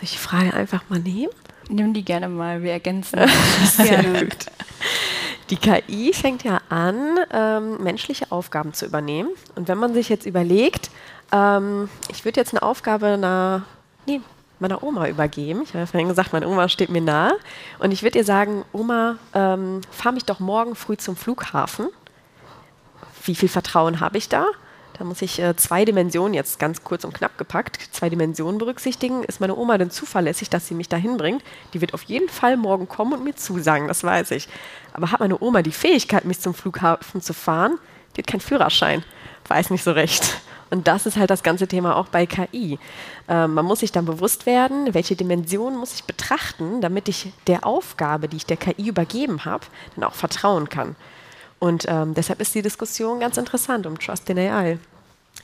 [0.00, 1.30] Soll ich die Frage einfach mal nehmen?
[1.68, 3.20] Nimm die gerne mal, wir ergänzen.
[3.64, 4.46] Sehr gut.
[5.50, 9.28] Die KI fängt ja an, ähm, menschliche Aufgaben zu übernehmen.
[9.56, 10.90] Und wenn man sich jetzt überlegt,
[11.32, 13.66] ähm, ich würde jetzt eine Aufgabe einer,
[14.06, 14.22] nee,
[14.58, 15.64] meiner Oma übergeben.
[15.64, 17.36] Ich habe ja vorhin gesagt, meine Oma steht mir nahe.
[17.78, 21.88] Und ich würde ihr sagen, Oma, ähm, fahr mich doch morgen früh zum Flughafen.
[23.26, 24.46] Wie viel Vertrauen habe ich da?
[24.98, 29.24] Da muss ich äh, zwei Dimensionen, jetzt ganz kurz und knapp gepackt, zwei Dimensionen berücksichtigen.
[29.24, 31.42] Ist meine Oma denn zuverlässig, dass sie mich dahin bringt?
[31.72, 34.48] Die wird auf jeden Fall morgen kommen und mir zusagen, das weiß ich.
[34.92, 37.78] Aber hat meine Oma die Fähigkeit, mich zum Flughafen zu fahren?
[38.14, 39.04] Die hat keinen Führerschein.
[39.48, 40.40] Weiß nicht so recht.
[40.70, 42.78] Und das ist halt das ganze Thema auch bei KI.
[43.28, 47.66] Ähm, man muss sich dann bewusst werden, welche Dimensionen muss ich betrachten, damit ich der
[47.66, 50.94] Aufgabe, die ich der KI übergeben habe, dann auch vertrauen kann.
[51.60, 54.78] Und ähm, deshalb ist die Diskussion ganz interessant um Trust in AI.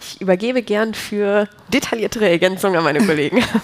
[0.01, 3.45] Ich übergebe gern für detailliertere Ergänzungen an meine Kollegen.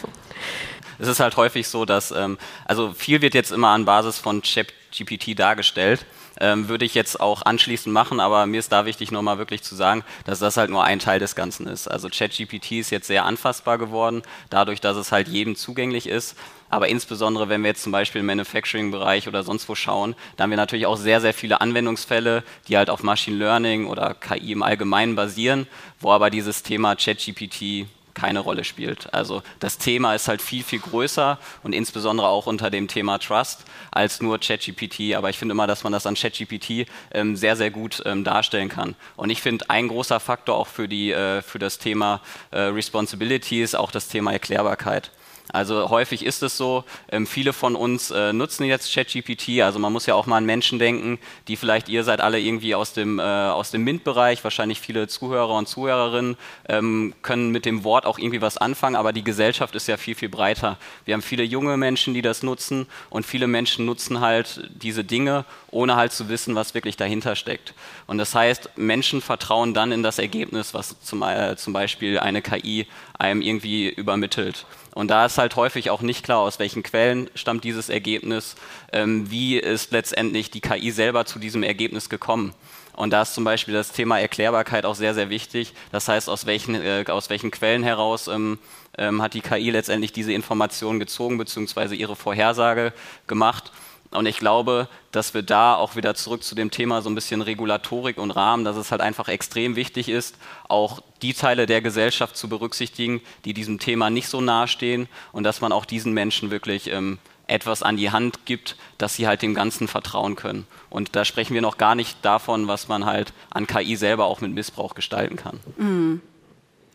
[0.98, 4.40] Es ist halt häufig so, dass, ähm, also viel wird jetzt immer an Basis von
[4.40, 6.06] ChatGPT dargestellt.
[6.40, 9.74] Ähm, würde ich jetzt auch anschließend machen, aber mir ist da wichtig, nochmal wirklich zu
[9.74, 11.88] sagen, dass das halt nur ein Teil des Ganzen ist.
[11.88, 16.36] Also ChatGPT ist jetzt sehr anfassbar geworden, dadurch, dass es halt jedem zugänglich ist.
[16.72, 20.50] Aber insbesondere, wenn wir jetzt zum Beispiel im Manufacturing-Bereich oder sonst wo schauen, da haben
[20.50, 24.62] wir natürlich auch sehr, sehr viele Anwendungsfälle, die halt auf Machine Learning oder KI im
[24.62, 25.66] Allgemeinen basieren,
[26.00, 29.12] wo aber dieses Thema ChatGPT keine Rolle spielt.
[29.12, 33.66] Also das Thema ist halt viel, viel größer und insbesondere auch unter dem Thema Trust
[33.90, 35.14] als nur ChatGPT.
[35.14, 38.70] Aber ich finde immer, dass man das an ChatGPT ähm, sehr, sehr gut ähm, darstellen
[38.70, 38.94] kann.
[39.16, 43.62] Und ich finde, ein großer Faktor auch für, die, äh, für das Thema äh, Responsibility
[43.62, 45.10] ist auch das Thema Erklärbarkeit.
[45.52, 49.92] Also häufig ist es so, ähm, viele von uns äh, nutzen jetzt ChatGPT, also man
[49.92, 53.18] muss ja auch mal an Menschen denken, die vielleicht, ihr seid alle irgendwie aus dem,
[53.18, 56.36] äh, aus dem MINT-Bereich, wahrscheinlich viele Zuhörer und Zuhörerinnen
[56.68, 60.14] ähm, können mit dem Wort auch irgendwie was anfangen, aber die Gesellschaft ist ja viel,
[60.14, 60.78] viel breiter.
[61.04, 65.44] Wir haben viele junge Menschen, die das nutzen und viele Menschen nutzen halt diese Dinge,
[65.70, 67.74] ohne halt zu wissen, was wirklich dahinter steckt.
[68.06, 72.42] Und das heißt, Menschen vertrauen dann in das Ergebnis, was zum, äh, zum Beispiel eine
[72.42, 72.86] KI
[73.18, 74.66] einem irgendwie übermittelt.
[74.94, 78.56] Und da ist halt häufig auch nicht klar, aus welchen Quellen stammt dieses Ergebnis,
[78.92, 82.54] ähm, wie ist letztendlich die KI selber zu diesem Ergebnis gekommen.
[82.94, 85.72] Und da ist zum Beispiel das Thema Erklärbarkeit auch sehr, sehr wichtig.
[85.92, 88.58] Das heißt, aus welchen, äh, aus welchen Quellen heraus ähm,
[88.98, 92.92] ähm, hat die KI letztendlich diese Informationen gezogen, beziehungsweise ihre Vorhersage
[93.26, 93.72] gemacht.
[94.14, 97.42] Und ich glaube, dass wir da auch wieder zurück zu dem Thema so ein bisschen
[97.42, 100.36] Regulatorik und Rahmen, dass es halt einfach extrem wichtig ist,
[100.68, 105.60] auch die Teile der Gesellschaft zu berücksichtigen, die diesem Thema nicht so nahestehen und dass
[105.60, 109.54] man auch diesen Menschen wirklich ähm, etwas an die Hand gibt, dass sie halt dem
[109.54, 110.66] Ganzen vertrauen können.
[110.90, 114.40] Und da sprechen wir noch gar nicht davon, was man halt an KI selber auch
[114.40, 115.60] mit Missbrauch gestalten kann.
[115.76, 116.20] Mhm.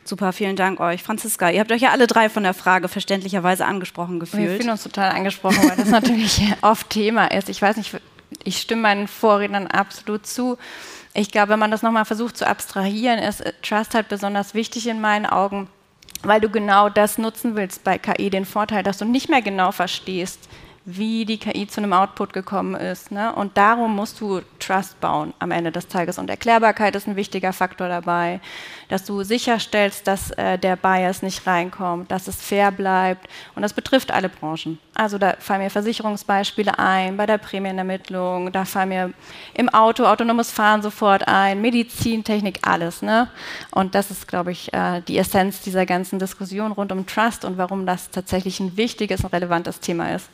[0.08, 1.04] Super, vielen Dank euch.
[1.04, 4.52] Franziska, ihr habt euch ja alle drei von der Frage verständlicherweise angesprochen gefühlt.
[4.52, 7.50] Wir fühlen uns total angesprochen, weil das natürlich oft Thema ist.
[7.50, 7.94] Ich weiß nicht,
[8.46, 10.58] ich stimme meinen Vorrednern absolut zu.
[11.14, 15.02] Ich glaube, wenn man das nochmal versucht zu abstrahieren, ist Trust halt besonders wichtig in
[15.02, 15.68] meinen Augen,
[16.24, 19.74] weil du genau das nutzen willst bei KI, den Vorteil, dass du nicht mehr genau
[19.74, 20.48] verstehst,
[20.90, 23.12] wie die KI zu einem Output gekommen ist.
[23.12, 23.36] Ne?
[23.36, 26.18] Und darum musst du Trust bauen am Ende des Tages.
[26.18, 28.40] Und Erklärbarkeit ist ein wichtiger Faktor dabei,
[28.88, 33.28] dass du sicherstellst, dass äh, der Bias nicht reinkommt, dass es fair bleibt.
[33.54, 34.80] Und das betrifft alle Branchen.
[34.96, 39.14] Also da fallen mir Versicherungsbeispiele ein, bei der Prämienermittlung, da fallen mir
[39.56, 43.02] im Auto autonomes Fahren sofort ein, Medizintechnik, alles.
[43.02, 43.28] Ne?
[43.72, 47.58] Und das ist, glaube ich, äh, die Essenz dieser ganzen Diskussion rund um Trust und
[47.58, 50.30] warum das tatsächlich ein wichtiges und relevantes Thema ist.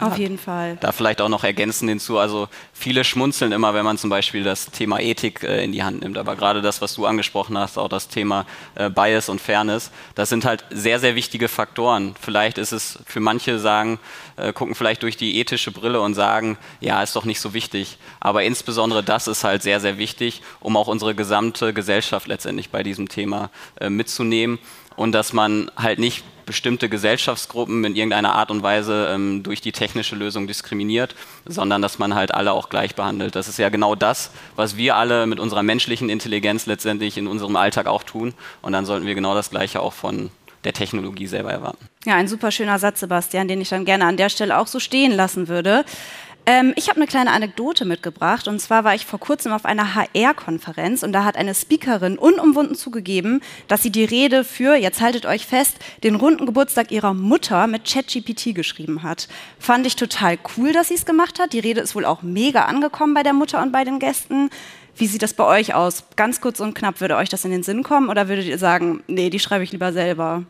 [0.00, 0.76] Auf jeden Fall.
[0.80, 4.66] Da vielleicht auch noch ergänzend hinzu, also viele schmunzeln immer, wenn man zum Beispiel das
[4.66, 7.88] Thema Ethik äh, in die Hand nimmt, aber gerade das, was du angesprochen hast, auch
[7.88, 12.14] das Thema äh, Bias und Fairness, das sind halt sehr, sehr wichtige Faktoren.
[12.20, 13.98] Vielleicht ist es für manche sagen,
[14.36, 17.98] äh, gucken vielleicht durch die ethische Brille und sagen, ja, ist doch nicht so wichtig.
[18.18, 22.82] Aber insbesondere das ist halt sehr, sehr wichtig, um auch unsere gesamte Gesellschaft letztendlich bei
[22.82, 23.50] diesem Thema
[23.80, 24.58] äh, mitzunehmen
[24.96, 29.72] und dass man halt nicht bestimmte Gesellschaftsgruppen in irgendeiner Art und Weise ähm, durch die
[29.72, 31.14] technische Lösung diskriminiert,
[31.46, 33.34] sondern dass man halt alle auch gleich behandelt.
[33.34, 37.56] Das ist ja genau das, was wir alle mit unserer menschlichen Intelligenz letztendlich in unserem
[37.56, 38.34] Alltag auch tun.
[38.60, 40.30] Und dann sollten wir genau das Gleiche auch von
[40.64, 41.88] der Technologie selber erwarten.
[42.04, 44.78] Ja, ein super schöner Satz, Sebastian, den ich dann gerne an der Stelle auch so
[44.78, 45.84] stehen lassen würde.
[46.44, 48.48] Ähm, ich habe eine kleine Anekdote mitgebracht.
[48.48, 52.74] Und zwar war ich vor kurzem auf einer HR-Konferenz und da hat eine Speakerin unumwunden
[52.74, 57.66] zugegeben, dass sie die Rede für, jetzt haltet euch fest, den runden Geburtstag ihrer Mutter
[57.66, 59.28] mit ChatGPT geschrieben hat.
[59.58, 61.52] Fand ich total cool, dass sie es gemacht hat.
[61.52, 64.50] Die Rede ist wohl auch mega angekommen bei der Mutter und bei den Gästen.
[64.96, 66.04] Wie sieht das bei euch aus?
[66.16, 69.02] Ganz kurz und knapp, würde euch das in den Sinn kommen oder würdet ihr sagen,
[69.06, 70.44] nee, die schreibe ich lieber selber?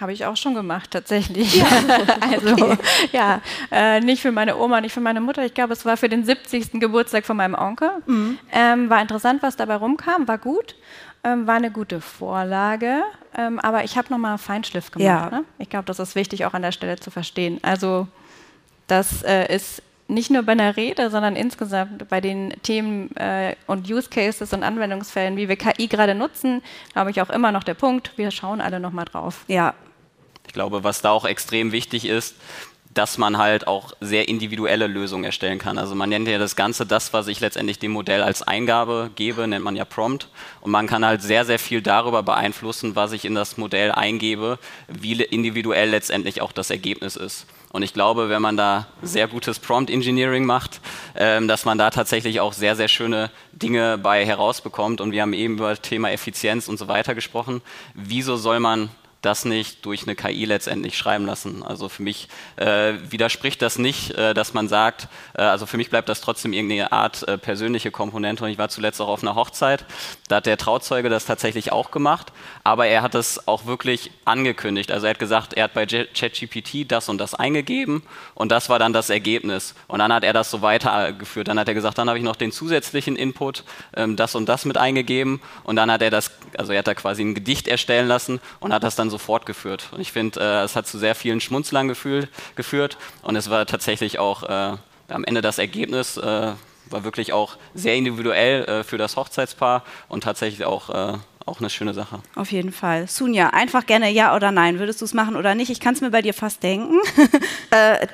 [0.00, 1.54] Habe ich auch schon gemacht, tatsächlich.
[1.56, 1.66] Ja.
[2.20, 2.78] also, okay.
[3.12, 5.44] ja, äh, nicht für meine Oma, nicht für meine Mutter.
[5.44, 6.80] Ich glaube, es war für den 70.
[6.80, 7.90] Geburtstag von meinem Onkel.
[8.06, 8.38] Mhm.
[8.52, 10.74] Ähm, war interessant, was dabei rumkam, war gut.
[11.22, 13.02] Ähm, war eine gute Vorlage,
[13.34, 15.32] ähm, aber ich habe nochmal Feinschliff gemacht.
[15.32, 15.38] Ja.
[15.38, 15.44] Ne?
[15.58, 17.60] Ich glaube, das ist wichtig auch an der Stelle zu verstehen.
[17.62, 18.08] Also,
[18.88, 23.90] das äh, ist nicht nur bei einer Rede, sondern insgesamt bei den Themen äh, und
[23.90, 27.74] Use Cases und Anwendungsfällen, wie wir KI gerade nutzen, glaube ich auch immer noch der
[27.74, 29.44] Punkt, wir schauen alle nochmal drauf.
[29.48, 29.72] Ja.
[30.46, 32.34] Ich glaube, was da auch extrem wichtig ist,
[32.94, 35.78] dass man halt auch sehr individuelle Lösungen erstellen kann.
[35.78, 39.46] Also man nennt ja das Ganze, das, was ich letztendlich dem Modell als Eingabe gebe,
[39.46, 40.28] nennt man ja Prompt.
[40.60, 44.58] Und man kann halt sehr, sehr viel darüber beeinflussen, was ich in das Modell eingebe,
[44.88, 47.46] wie individuell letztendlich auch das Ergebnis ist.
[47.72, 50.80] Und ich glaube, wenn man da sehr gutes Prompt Engineering macht,
[51.16, 55.00] ähm, dass man da tatsächlich auch sehr, sehr schöne Dinge bei herausbekommt.
[55.00, 57.62] Und wir haben eben über das Thema Effizienz und so weiter gesprochen.
[57.94, 58.90] Wieso soll man
[59.24, 61.62] das nicht durch eine KI letztendlich schreiben lassen.
[61.62, 65.90] Also für mich äh, widerspricht das nicht, äh, dass man sagt, äh, also für mich
[65.90, 68.44] bleibt das trotzdem irgendeine Art äh, persönliche Komponente.
[68.44, 69.84] Und ich war zuletzt auch auf einer Hochzeit,
[70.28, 72.32] da hat der Trauzeuge das tatsächlich auch gemacht,
[72.62, 74.90] aber er hat es auch wirklich angekündigt.
[74.90, 78.02] Also er hat gesagt, er hat bei ChatGPT das und das eingegeben
[78.34, 79.74] und das war dann das Ergebnis.
[79.86, 81.48] Und dann hat er das so weitergeführt.
[81.48, 83.64] Dann hat er gesagt, dann habe ich noch den zusätzlichen Input,
[83.96, 86.94] ähm, das und das mit eingegeben und dann hat er das, also er hat da
[86.94, 89.90] quasi ein Gedicht erstellen lassen und hat das dann so so fortgeführt.
[89.92, 94.18] Und ich finde, äh, es hat zu sehr vielen Schmunzlern geführt und es war tatsächlich
[94.18, 94.76] auch äh,
[95.08, 96.16] am Ende das Ergebnis.
[96.16, 96.52] Äh,
[96.90, 101.70] war wirklich auch sehr individuell äh, für das Hochzeitspaar und tatsächlich auch äh, auch eine
[101.70, 102.20] schöne Sache.
[102.34, 103.06] Auf jeden Fall.
[103.06, 104.78] Sunja, einfach gerne ja oder nein.
[104.78, 105.70] Würdest du es machen oder nicht?
[105.70, 106.98] Ich kann es mir bei dir fast denken.
[107.70, 108.06] äh,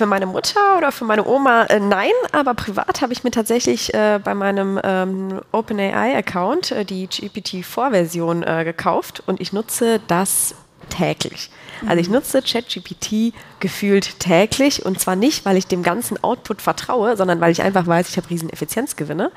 [0.00, 3.92] für meine Mutter oder für meine Oma äh, nein, aber privat habe ich mir tatsächlich
[3.92, 10.54] äh, bei meinem ähm, OpenAI-Account äh, die GPT-4-Version äh, gekauft und ich nutze das
[10.88, 11.50] täglich.
[11.86, 12.14] Also ich mhm.
[12.14, 17.52] nutze ChatGPT gefühlt täglich und zwar nicht, weil ich dem ganzen Output vertraue, sondern weil
[17.52, 19.30] ich einfach weiß, ich habe riesen Effizienzgewinne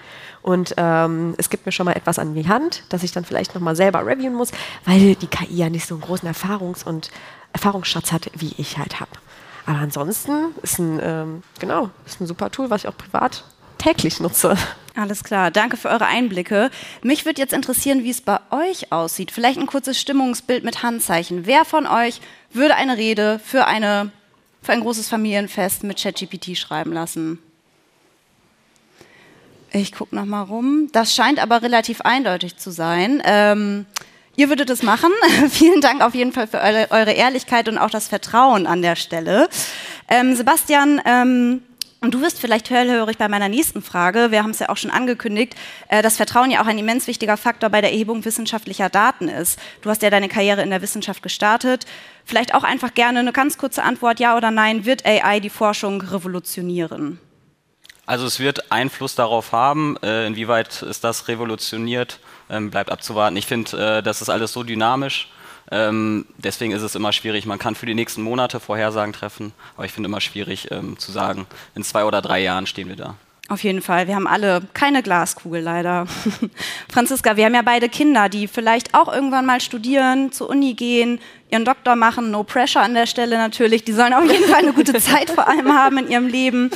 [0.43, 3.53] und ähm, es gibt mir schon mal etwas an die Hand, dass ich dann vielleicht
[3.53, 4.53] nochmal selber reviewen muss,
[4.85, 7.11] weil die KI ja nicht so einen großen Erfahrungs- und
[7.51, 9.11] Erfahrungsschatz hat, wie ich halt habe.
[9.65, 13.43] Aber ansonsten ist ein, ähm, genau, ist ein super Tool, was ich auch privat
[13.77, 14.57] täglich nutze.
[14.95, 16.69] Alles klar, danke für eure Einblicke.
[17.01, 19.31] Mich würde jetzt interessieren, wie es bei euch aussieht.
[19.31, 21.45] Vielleicht ein kurzes Stimmungsbild mit Handzeichen.
[21.45, 22.21] Wer von euch
[22.51, 24.11] würde eine Rede für, eine,
[24.61, 27.39] für ein großes Familienfest mit ChatGPT schreiben lassen?
[29.71, 30.89] Ich gucke noch mal rum.
[30.91, 33.23] Das scheint aber relativ eindeutig zu sein.
[33.25, 33.87] Ähm,
[34.35, 35.11] Ihr würdet es machen.
[35.49, 38.95] Vielen Dank auf jeden Fall für eure, eure, Ehrlichkeit und auch das Vertrauen an der
[38.95, 39.47] Stelle.
[40.09, 41.61] Ähm, Sebastian, ähm,
[42.01, 44.31] du wirst vielleicht hellhörig bei meiner nächsten Frage.
[44.31, 45.55] Wir haben es ja auch schon angekündigt,
[45.87, 49.59] äh, dass Vertrauen ja auch ein immens wichtiger Faktor bei der Erhebung wissenschaftlicher Daten ist.
[49.83, 51.85] Du hast ja deine Karriere in der Wissenschaft gestartet.
[52.25, 56.01] Vielleicht auch einfach gerne eine ganz kurze Antwort, ja oder nein, wird AI die Forschung
[56.01, 57.19] revolutionieren?
[58.07, 63.37] Also es wird Einfluss darauf haben, äh, inwieweit ist das revolutioniert ähm, bleibt abzuwarten.
[63.37, 65.29] Ich finde, äh, das ist alles so dynamisch.
[65.71, 67.45] Ähm, deswegen ist es immer schwierig.
[67.45, 71.11] Man kann für die nächsten Monate Vorhersagen treffen, aber ich finde immer schwierig ähm, zu
[71.11, 73.15] sagen, in zwei oder drei Jahren stehen wir da.
[73.53, 74.07] Auf jeden Fall.
[74.07, 76.07] Wir haben alle keine Glaskugel leider.
[76.91, 81.19] Franziska, wir haben ja beide Kinder, die vielleicht auch irgendwann mal studieren, zur Uni gehen,
[81.51, 82.31] ihren Doktor machen.
[82.31, 83.83] No pressure an der Stelle natürlich.
[83.83, 86.71] Die sollen auf jeden Fall eine gute Zeit vor allem haben in ihrem Leben.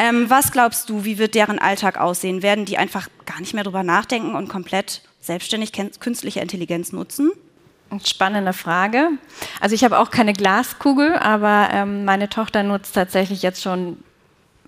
[0.00, 2.42] Ähm, was glaubst du, wie wird deren Alltag aussehen?
[2.42, 7.30] Werden die einfach gar nicht mehr drüber nachdenken und komplett selbstständig künstliche Intelligenz nutzen?
[8.04, 9.10] Spannende Frage.
[9.60, 13.98] Also ich habe auch keine Glaskugel, aber ähm, meine Tochter nutzt tatsächlich jetzt schon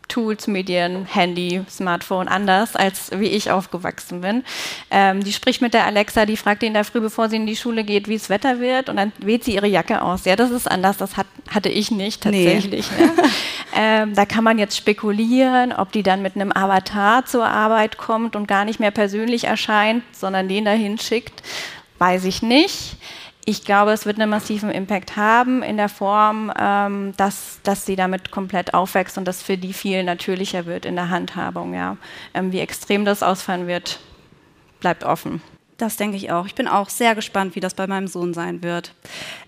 [0.09, 4.45] Tools, Medien, Handy, Smartphone anders, als wie ich aufgewachsen bin.
[4.91, 7.57] Ähm, die spricht mit der Alexa, die fragt ihn da früh, bevor sie in die
[7.57, 10.25] Schule geht, wie es Wetter wird und dann wählt sie ihre Jacke aus.
[10.25, 12.87] Ja, das ist anders, das hat, hatte ich nicht tatsächlich.
[12.99, 13.05] Nee.
[13.05, 13.13] Ne?
[13.77, 18.35] ähm, da kann man jetzt spekulieren, ob die dann mit einem Avatar zur Arbeit kommt
[18.35, 21.43] und gar nicht mehr persönlich erscheint, sondern den dahin schickt.
[21.99, 22.97] Weiß ich nicht
[23.49, 27.97] ich glaube, es wird einen massiven Impact haben in der Form, ähm, dass, dass sie
[27.97, 31.73] damit komplett aufwächst und das für die viel natürlicher wird in der Handhabung.
[31.73, 31.97] Ja.
[32.35, 34.01] Ähm, wie extrem das ausfallen wird,
[34.81, 35.41] bleibt offen.
[35.79, 36.45] Das denke ich auch.
[36.45, 38.93] Ich bin auch sehr gespannt, wie das bei meinem Sohn sein wird.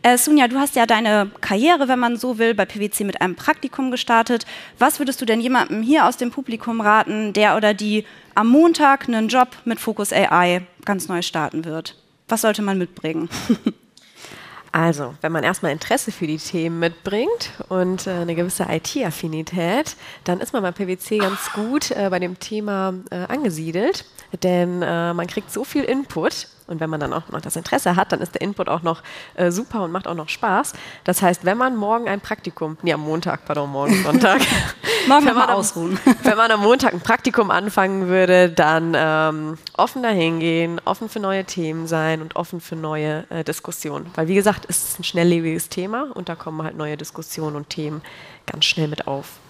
[0.01, 3.35] Äh, Sunja, du hast ja deine Karriere, wenn man so will, bei PwC mit einem
[3.35, 4.47] Praktikum gestartet.
[4.79, 9.09] Was würdest du denn jemandem hier aus dem Publikum raten, der oder die am Montag
[9.09, 11.97] einen Job mit Focus AI ganz neu starten wird?
[12.29, 13.29] Was sollte man mitbringen?
[14.73, 20.39] Also, wenn man erstmal Interesse für die Themen mitbringt und äh, eine gewisse IT-Affinität, dann
[20.39, 24.05] ist man bei PwC ganz gut äh, bei dem Thema äh, angesiedelt,
[24.45, 27.97] denn äh, man kriegt so viel Input und wenn man dann auch noch das Interesse
[27.97, 29.03] hat, dann ist der Input auch noch
[29.35, 30.73] äh, super und macht auch noch Spaß.
[31.05, 34.41] Das heißt, wenn man morgen ein Praktikum, nee, am Montag, pardon, morgen Sonntag.
[35.09, 35.99] morgen wenn man ausruhen.
[36.23, 41.21] wenn man am Montag ein Praktikum anfangen würde, dann ähm, offen dahin gehen, offen für
[41.21, 44.11] neue Themen sein und offen für neue äh, Diskussionen.
[44.15, 47.69] Weil wie gesagt, es ist ein schnelllebiges Thema und da kommen halt neue Diskussionen und
[47.69, 48.03] Themen
[48.47, 49.41] ganz schnell mit auf.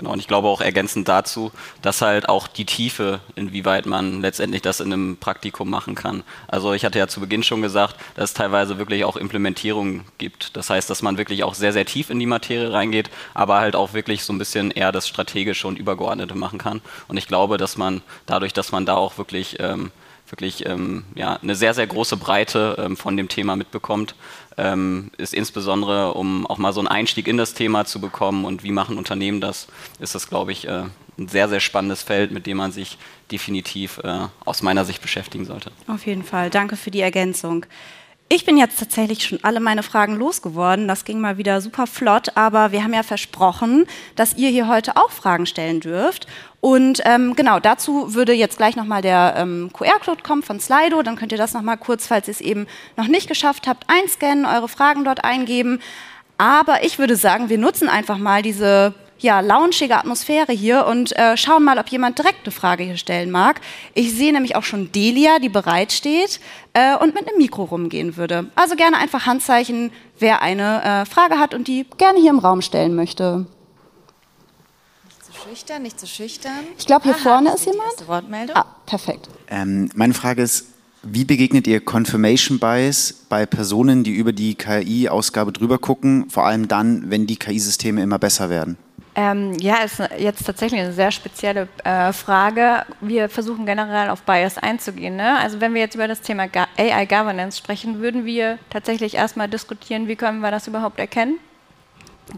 [0.00, 4.62] Genau, und ich glaube auch ergänzend dazu, dass halt auch die Tiefe, inwieweit man letztendlich
[4.62, 6.22] das in einem Praktikum machen kann.
[6.48, 10.56] Also ich hatte ja zu Beginn schon gesagt, dass es teilweise wirklich auch Implementierungen gibt.
[10.56, 13.76] Das heißt, dass man wirklich auch sehr, sehr tief in die Materie reingeht, aber halt
[13.76, 16.80] auch wirklich so ein bisschen eher das Strategische und Übergeordnete machen kann.
[17.06, 19.90] Und ich glaube, dass man dadurch, dass man da auch wirklich ähm,
[20.30, 24.14] wirklich ähm, ja, eine sehr, sehr große Breite ähm, von dem Thema mitbekommt,
[24.60, 28.62] ähm, ist insbesondere, um auch mal so einen Einstieg in das Thema zu bekommen und
[28.62, 29.66] wie machen Unternehmen das,
[29.98, 30.84] ist das, glaube ich, äh,
[31.18, 32.98] ein sehr, sehr spannendes Feld, mit dem man sich
[33.32, 35.70] definitiv äh, aus meiner Sicht beschäftigen sollte.
[35.86, 36.50] Auf jeden Fall.
[36.50, 37.66] Danke für die Ergänzung.
[38.32, 40.86] Ich bin jetzt tatsächlich schon alle meine Fragen losgeworden.
[40.86, 44.96] Das ging mal wieder super flott, aber wir haben ja versprochen, dass ihr hier heute
[44.96, 46.28] auch Fragen stellen dürft.
[46.60, 51.02] Und ähm, genau, dazu würde jetzt gleich nochmal der ähm, QR-Code kommen von Slido.
[51.02, 54.44] Dann könnt ihr das nochmal kurz, falls ihr es eben noch nicht geschafft habt, einscannen,
[54.44, 55.80] eure Fragen dort eingeben.
[56.36, 61.36] Aber ich würde sagen, wir nutzen einfach mal diese ja, launchige Atmosphäre hier und äh,
[61.36, 63.60] schauen mal, ob jemand direkt eine Frage hier stellen mag.
[63.94, 66.40] Ich sehe nämlich auch schon Delia, die bereitsteht
[66.72, 68.46] äh, und mit einem Mikro rumgehen würde.
[68.54, 72.62] Also gerne einfach Handzeichen, wer eine äh, Frage hat und die gerne hier im Raum
[72.62, 73.46] stellen möchte.
[75.40, 76.64] Nicht zu schüchtern, nicht zu schüchtern.
[76.78, 78.08] Ich glaube, hier Aha, vorne ist jemand.
[78.08, 78.56] Wortmeldung.
[78.56, 79.28] Ah, perfekt.
[79.48, 80.66] Ähm, meine Frage ist,
[81.02, 86.68] wie begegnet ihr Confirmation Bias bei Personen, die über die KI-Ausgabe drüber gucken, vor allem
[86.68, 88.76] dann, wenn die KI-Systeme immer besser werden?
[89.14, 92.84] Ähm, ja, ist jetzt tatsächlich eine sehr spezielle äh, Frage.
[93.00, 95.16] Wir versuchen generell auf Bias einzugehen.
[95.16, 95.38] Ne?
[95.38, 100.06] Also wenn wir jetzt über das Thema AI Governance sprechen, würden wir tatsächlich erstmal diskutieren,
[100.06, 101.38] wie können wir das überhaupt erkennen?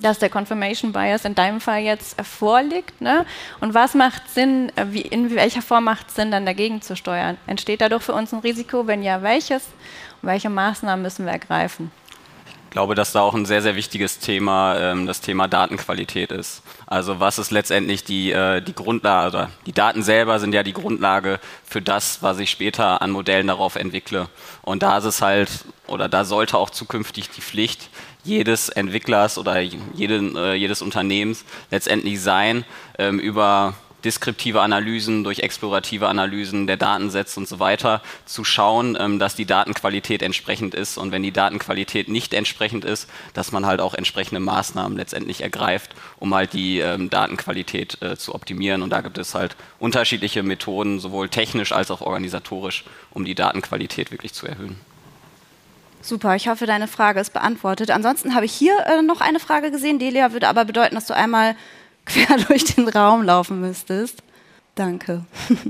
[0.00, 3.00] Dass der Confirmation Bias in deinem Fall jetzt vorliegt.
[3.00, 3.26] Ne?
[3.60, 6.96] Und was macht Sinn, äh, wie, in welcher Form macht es Sinn, dann dagegen zu
[6.96, 7.36] steuern?
[7.46, 8.86] Entsteht dadurch für uns ein Risiko?
[8.86, 9.64] Wenn ja, welches?
[10.22, 11.90] Und welche Maßnahmen müssen wir ergreifen?
[12.72, 16.62] Ich glaube, dass da auch ein sehr, sehr wichtiges Thema ähm, das Thema Datenqualität ist.
[16.86, 20.72] Also was ist letztendlich die, äh, die Grundlage, oder die Daten selber sind ja die
[20.72, 24.30] Grundlage für das, was ich später an Modellen darauf entwickle.
[24.62, 25.50] Und da ist es halt,
[25.86, 27.90] oder da sollte auch zukünftig die Pflicht
[28.24, 32.64] jedes Entwicklers oder jeden, äh, jedes Unternehmens letztendlich sein,
[32.98, 39.18] ähm, über deskriptive Analysen, durch explorative Analysen der Datensätze und so weiter zu schauen, ähm,
[39.18, 40.98] dass die Datenqualität entsprechend ist.
[40.98, 45.94] Und wenn die Datenqualität nicht entsprechend ist, dass man halt auch entsprechende Maßnahmen letztendlich ergreift,
[46.18, 48.82] um halt die ähm, Datenqualität äh, zu optimieren.
[48.82, 54.10] Und da gibt es halt unterschiedliche Methoden, sowohl technisch als auch organisatorisch, um die Datenqualität
[54.10, 54.91] wirklich zu erhöhen.
[56.02, 57.90] Super, ich hoffe, deine Frage ist beantwortet.
[57.90, 59.98] Ansonsten habe ich hier äh, noch eine Frage gesehen.
[59.98, 61.54] Delia würde aber bedeuten, dass du einmal
[62.06, 64.22] quer durch den Raum laufen müsstest.
[64.74, 65.24] Danke.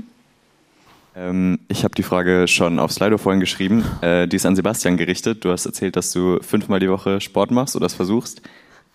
[1.15, 3.85] Ähm, ich habe die Frage schon auf Slido vorhin geschrieben.
[4.01, 5.45] Äh, die ist an Sebastian gerichtet.
[5.45, 8.41] Du hast erzählt, dass du fünfmal die Woche Sport machst oder das versuchst.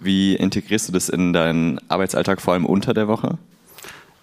[0.01, 3.38] Wie integrierst du das in deinen Arbeitsalltag, vor allem unter der Woche?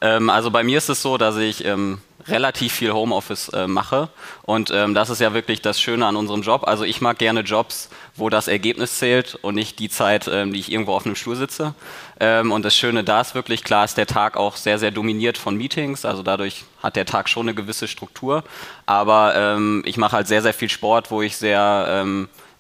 [0.05, 4.09] Ähm, also bei mir ist es so, dass ich ähm, relativ viel Homeoffice äh, mache.
[4.43, 6.67] Und ähm, das ist ja wirklich das Schöne an unserem Job.
[6.67, 10.59] Also ich mag gerne Jobs, wo das Ergebnis zählt und nicht die Zeit, ähm, die
[10.59, 11.73] ich irgendwo auf einem Stuhl sitze.
[12.19, 15.37] Ähm, und das Schöne da ist wirklich, klar ist der Tag auch sehr, sehr dominiert
[15.37, 16.05] von Meetings.
[16.05, 18.43] Also dadurch hat der Tag schon eine gewisse Struktur.
[18.85, 22.03] Aber ähm, ich mache halt sehr, sehr viel Sport, wo ich sehr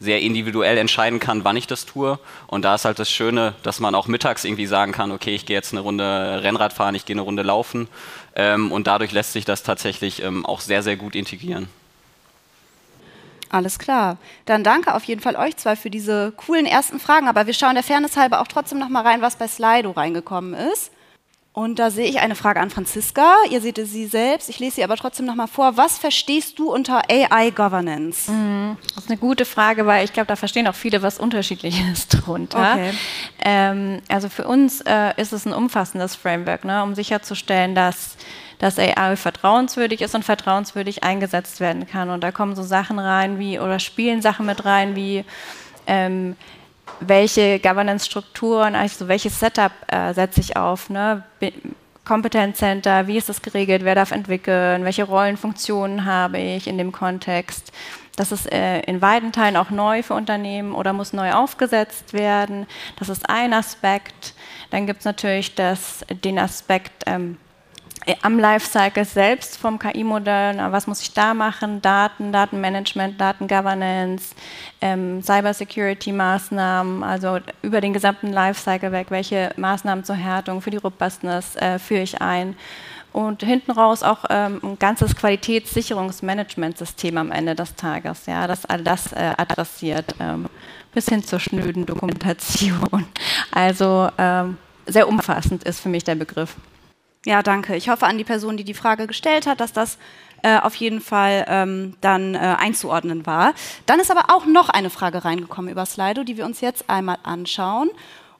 [0.05, 2.17] sehr individuell entscheiden kann, wann ich das tue.
[2.47, 5.45] Und da ist halt das Schöne, dass man auch mittags irgendwie sagen kann, okay, ich
[5.45, 7.89] gehe jetzt eine Runde Rennrad fahren, ich gehe eine Runde laufen.
[8.35, 11.67] Ähm, und dadurch lässt sich das tatsächlich ähm, auch sehr, sehr gut integrieren.
[13.49, 14.17] Alles klar.
[14.45, 17.27] Dann danke auf jeden Fall euch zwei für diese coolen ersten Fragen.
[17.27, 20.53] Aber wir schauen der Fairness halber auch trotzdem noch mal rein, was bei Slido reingekommen
[20.53, 20.91] ist.
[21.55, 23.33] Und da sehe ich eine Frage an Franziska.
[23.49, 24.49] Ihr seht sie selbst.
[24.49, 25.77] Ich lese sie aber trotzdem noch mal vor.
[25.77, 28.29] Was verstehst du unter AI Governance?
[28.29, 28.75] Mhm.
[28.93, 32.73] Das ist eine gute Frage, weil ich glaube, da verstehen auch viele was Unterschiedliches drunter.
[32.73, 32.91] Okay.
[33.41, 38.17] Ähm, also für uns äh, ist es ein umfassendes Framework, ne, um sicherzustellen, dass
[38.59, 42.09] dass AI vertrauenswürdig ist und vertrauenswürdig eingesetzt werden kann.
[42.09, 45.25] Und da kommen so Sachen rein wie, oder spielen Sachen mit rein wie,
[45.87, 46.35] ähm,
[46.99, 51.23] welche Governance-Strukturen, also welches Setup äh, setze ich auf, ne?
[52.05, 56.91] Competence Center, wie ist das geregelt, wer darf entwickeln, welche Rollenfunktionen habe ich in dem
[56.91, 57.71] Kontext.
[58.15, 62.67] Das ist äh, in weiten Teilen auch neu für Unternehmen oder muss neu aufgesetzt werden.
[62.97, 64.35] Das ist ein Aspekt.
[64.69, 67.37] Dann gibt es natürlich das, den Aspekt ähm,
[68.21, 71.81] am Lifecycle selbst vom KI-Modell, was muss ich da machen?
[71.81, 74.35] Daten, Datenmanagement, Datengovernance,
[74.81, 81.55] ähm, Cybersecurity-Maßnahmen, also über den gesamten Lifecycle weg, welche Maßnahmen zur Härtung für die Robustness
[81.55, 82.55] äh, führe ich ein?
[83.11, 88.83] Und hinten raus auch ähm, ein ganzes Qualitätssicherungsmanagementsystem am Ende des Tages, ja, das all
[88.83, 90.47] das äh, adressiert, ähm,
[90.93, 93.05] bis hin zur schnöden Dokumentation.
[93.51, 96.57] Also ähm, sehr umfassend ist für mich der Begriff.
[97.25, 97.75] Ja, danke.
[97.75, 99.97] Ich hoffe an die Person, die die Frage gestellt hat, dass das
[100.43, 103.55] äh, auf jeden Fall ähm, dann äh, einzuordnen war.
[103.87, 107.17] Dann ist aber auch noch eine Frage reingekommen über Slido, die wir uns jetzt einmal
[107.23, 107.89] anschauen.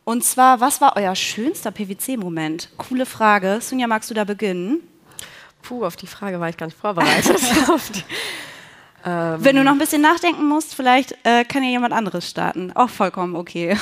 [0.03, 2.69] Und zwar, was war euer schönster PwC-Moment?
[2.77, 3.57] Coole Frage.
[3.59, 4.81] Sunja, magst du da beginnen?
[5.63, 7.41] Puh, auf die Frage war ich gar nicht vorbereitet.
[9.05, 12.71] ähm Wenn du noch ein bisschen nachdenken musst, vielleicht äh, kann ja jemand anderes starten.
[12.75, 13.77] Auch vollkommen okay.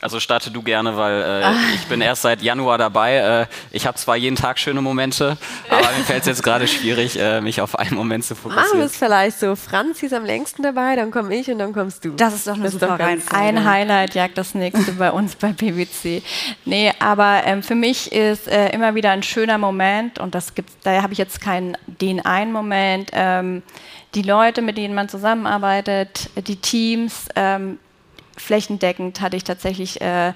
[0.00, 1.54] Also starte du gerne, weil äh, ah.
[1.74, 3.16] ich bin erst seit Januar dabei.
[3.16, 5.36] Äh, ich habe zwar jeden Tag schöne Momente,
[5.68, 8.80] aber mir fällt es jetzt gerade schwierig, äh, mich auf einen Moment zu fokussieren.
[8.80, 9.56] Ah, ist vielleicht so.
[9.56, 12.10] Franz ist am längsten dabei, dann komme ich und dann kommst du.
[12.10, 13.44] Das ist doch eine das super Reihenfolge.
[13.44, 16.22] Ein Highlight jagt das nächste bei uns bei PwC.
[16.64, 20.76] Nee, aber ähm, für mich ist äh, immer wieder ein schöner Moment und das gibt's,
[20.84, 23.10] da habe ich jetzt keinen den einen Moment.
[23.12, 23.62] Ähm,
[24.14, 27.78] die Leute, mit denen man zusammenarbeitet, die Teams, ähm,
[28.38, 30.32] flächendeckend hatte ich tatsächlich äh,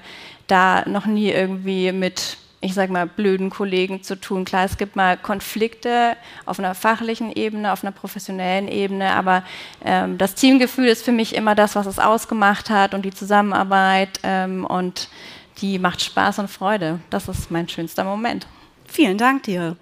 [0.47, 4.45] da noch nie irgendwie mit ich sage mal, blöden Kollegen zu tun.
[4.45, 9.43] Klar, es gibt mal Konflikte auf einer fachlichen Ebene, auf einer professionellen Ebene, aber
[9.83, 14.19] ähm, das Teamgefühl ist für mich immer das, was es ausgemacht hat und die Zusammenarbeit
[14.23, 15.09] ähm, und
[15.57, 16.99] die macht Spaß und Freude.
[17.09, 18.47] Das ist mein schönster Moment.
[18.85, 19.75] Vielen Dank dir.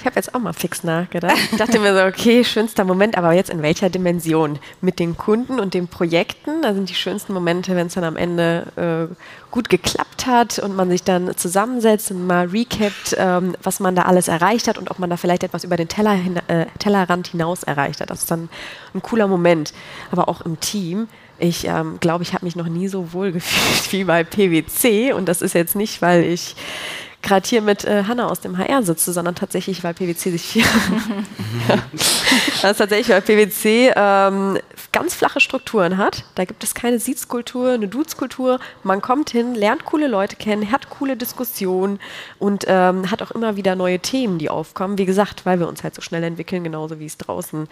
[0.00, 1.36] Ich habe jetzt auch mal fix nachgedacht.
[1.52, 4.58] Ich dachte mir so, okay, schönster Moment, aber jetzt in welcher Dimension?
[4.80, 8.16] Mit den Kunden und den Projekten, da sind die schönsten Momente, wenn es dann am
[8.16, 9.14] Ende äh,
[9.50, 14.02] gut geklappt hat und man sich dann zusammensetzt und mal recapt, ähm, was man da
[14.02, 17.28] alles erreicht hat und ob man da vielleicht etwas über den Teller hin, äh, Tellerrand
[17.28, 18.08] hinaus erreicht hat.
[18.08, 18.48] Das ist dann
[18.94, 19.74] ein cooler Moment.
[20.10, 23.92] Aber auch im Team, ich ähm, glaube, ich habe mich noch nie so wohl gefühlt
[23.92, 26.56] wie bei PwC und das ist jetzt nicht, weil ich
[27.22, 30.64] gerade hier mit äh, Hanna aus dem HR sitze, sondern tatsächlich, weil PwC sich hier.
[32.62, 34.58] das ist tatsächlich, weil PwC ähm,
[34.92, 36.24] ganz flache Strukturen hat.
[36.34, 38.58] Da gibt es keine Sitzkultur, eine Dudes-Kultur.
[38.82, 42.00] Man kommt hin, lernt coole Leute kennen, hat coole Diskussionen
[42.38, 44.98] und ähm, hat auch immer wieder neue Themen, die aufkommen.
[44.98, 47.68] Wie gesagt, weil wir uns halt so schnell entwickeln, genauso wie es draußen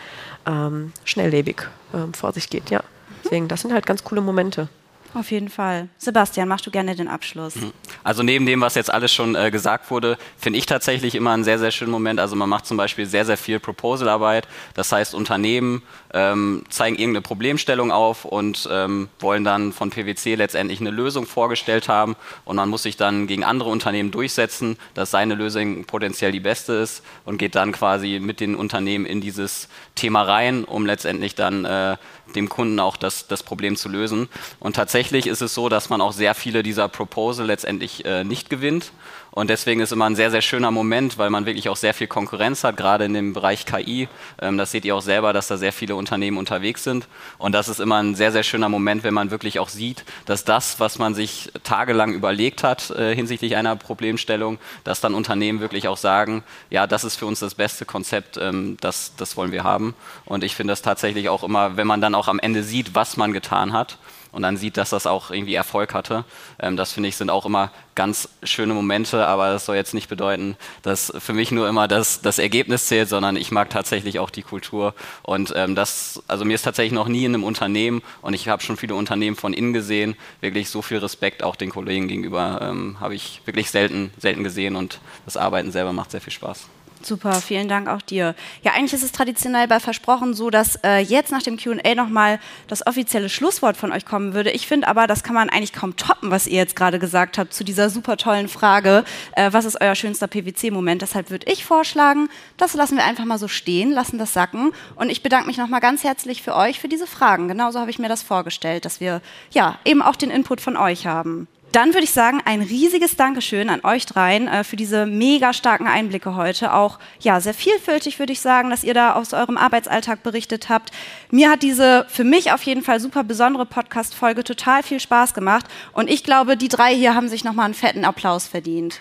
[0.46, 1.62] ähm, schnelllebig
[1.94, 2.70] ähm, vor sich geht.
[2.70, 2.82] Ja.
[3.24, 4.68] Deswegen, das sind halt ganz coole Momente.
[5.15, 5.89] Auf jeden Fall.
[5.97, 7.57] Sebastian, machst du gerne den Abschluss?
[7.57, 7.73] Mhm.
[8.05, 11.45] Also neben dem, was jetzt alles schon äh, gesagt wurde, finde ich tatsächlich immer einen
[11.45, 12.21] sehr, sehr schönen Moment.
[12.21, 14.47] Also man macht zum Beispiel sehr, sehr viel Proposal-Arbeit.
[14.75, 15.83] Das heißt, Unternehmen
[16.13, 21.89] ähm, zeigen irgendeine Problemstellung auf und ähm, wollen dann von PwC letztendlich eine Lösung vorgestellt
[21.89, 22.15] haben.
[22.45, 26.75] Und man muss sich dann gegen andere Unternehmen durchsetzen, dass seine Lösung potenziell die beste
[26.75, 31.65] ist und geht dann quasi mit den Unternehmen in dieses Thema rein, um letztendlich dann
[31.65, 31.97] äh,
[32.35, 34.29] dem Kunden auch das, das Problem zu lösen.
[34.61, 38.51] Und tatsächlich ist es so, dass man auch sehr viele dieser Proposal letztendlich äh, nicht
[38.51, 38.93] gewinnt
[39.39, 42.09] und deswegen ist immer ein sehr, sehr schöner Moment, weil man wirklich auch sehr viel
[42.09, 44.09] Konkurrenz hat, gerade in dem Bereich KI.
[44.41, 47.07] Ähm, das seht ihr auch selber, dass da sehr viele Unternehmen unterwegs sind.
[47.39, 50.45] Und das ist immer ein sehr, sehr schöner Moment, wenn man wirklich auch sieht, dass
[50.45, 55.89] das, was man sich tagelang überlegt hat äh, hinsichtlich einer Problemstellung, dass dann Unternehmen wirklich
[55.89, 59.63] auch sagen, ja, das ist für uns das beste Konzept, ähm, das, das wollen wir
[59.63, 59.95] haben.
[60.25, 63.17] Und ich finde das tatsächlich auch immer, wenn man dann auch am Ende sieht, was
[63.17, 63.99] man getan hat,
[64.39, 66.24] und dann sieht, dass das auch irgendwie Erfolg hatte.
[66.61, 70.09] Ähm, das finde ich sind auch immer ganz schöne Momente, aber das soll jetzt nicht
[70.09, 74.30] bedeuten, dass für mich nur immer das, das Ergebnis zählt, sondern ich mag tatsächlich auch
[74.30, 74.95] die Kultur.
[75.24, 78.62] Und ähm, das, also mir ist tatsächlich noch nie in einem Unternehmen und ich habe
[78.62, 82.97] schon viele Unternehmen von innen gesehen, wirklich so viel Respekt auch den Kollegen gegenüber ähm,
[83.01, 86.68] habe ich wirklich selten, selten gesehen und das Arbeiten selber macht sehr viel Spaß.
[87.03, 88.34] Super, vielen Dank auch dir.
[88.62, 92.40] Ja, eigentlich ist es traditionell bei Versprochen so, dass äh, jetzt nach dem QA nochmal
[92.66, 94.51] das offizielle Schlusswort von euch kommen würde.
[94.51, 97.55] Ich finde aber, das kann man eigentlich kaum toppen, was ihr jetzt gerade gesagt habt
[97.55, 99.05] zu dieser super tollen Frage,
[99.36, 101.03] äh, was ist euer schönster PwC-Moment?
[101.03, 104.72] Deshalb würde ich vorschlagen, das lassen wir einfach mal so stehen, lassen das sacken.
[104.96, 107.49] Und ich bedanke mich nochmal ganz herzlich für euch, für diese Fragen.
[107.49, 111.07] Genauso habe ich mir das vorgestellt, dass wir ja eben auch den Input von euch
[111.07, 111.49] haben.
[111.73, 115.87] Dann würde ich sagen, ein riesiges Dankeschön an euch dreien äh, für diese mega starken
[115.87, 116.73] Einblicke heute.
[116.73, 120.91] Auch ja, sehr vielfältig würde ich sagen, dass ihr da aus eurem Arbeitsalltag berichtet habt.
[121.31, 125.66] Mir hat diese für mich auf jeden Fall super besondere Podcast-Folge total viel Spaß gemacht.
[125.93, 129.01] Und ich glaube, die drei hier haben sich nochmal einen fetten Applaus verdient.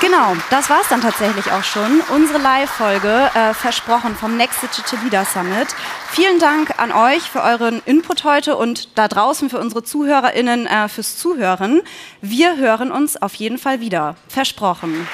[0.00, 2.00] Genau, das war es dann tatsächlich auch schon.
[2.10, 5.68] Unsere Live-Folge äh, versprochen vom Next Digital Leader Summit.
[6.10, 10.88] Vielen Dank an euch für euren Input heute und da draußen für unsere ZuhörerInnen äh,
[10.88, 11.82] fürs Zuhören.
[12.20, 14.14] Wir hören uns auf jeden Fall wieder.
[14.28, 15.08] Versprochen.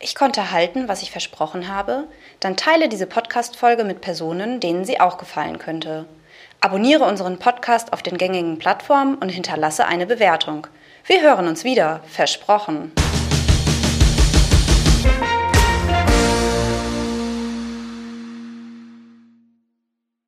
[0.00, 2.08] Ich konnte halten, was ich versprochen habe?
[2.40, 6.06] Dann teile diese Podcast-Folge mit Personen, denen sie auch gefallen könnte.
[6.60, 10.66] Abonniere unseren Podcast auf den gängigen Plattformen und hinterlasse eine Bewertung.
[11.08, 12.92] Wir hören uns wieder, versprochen.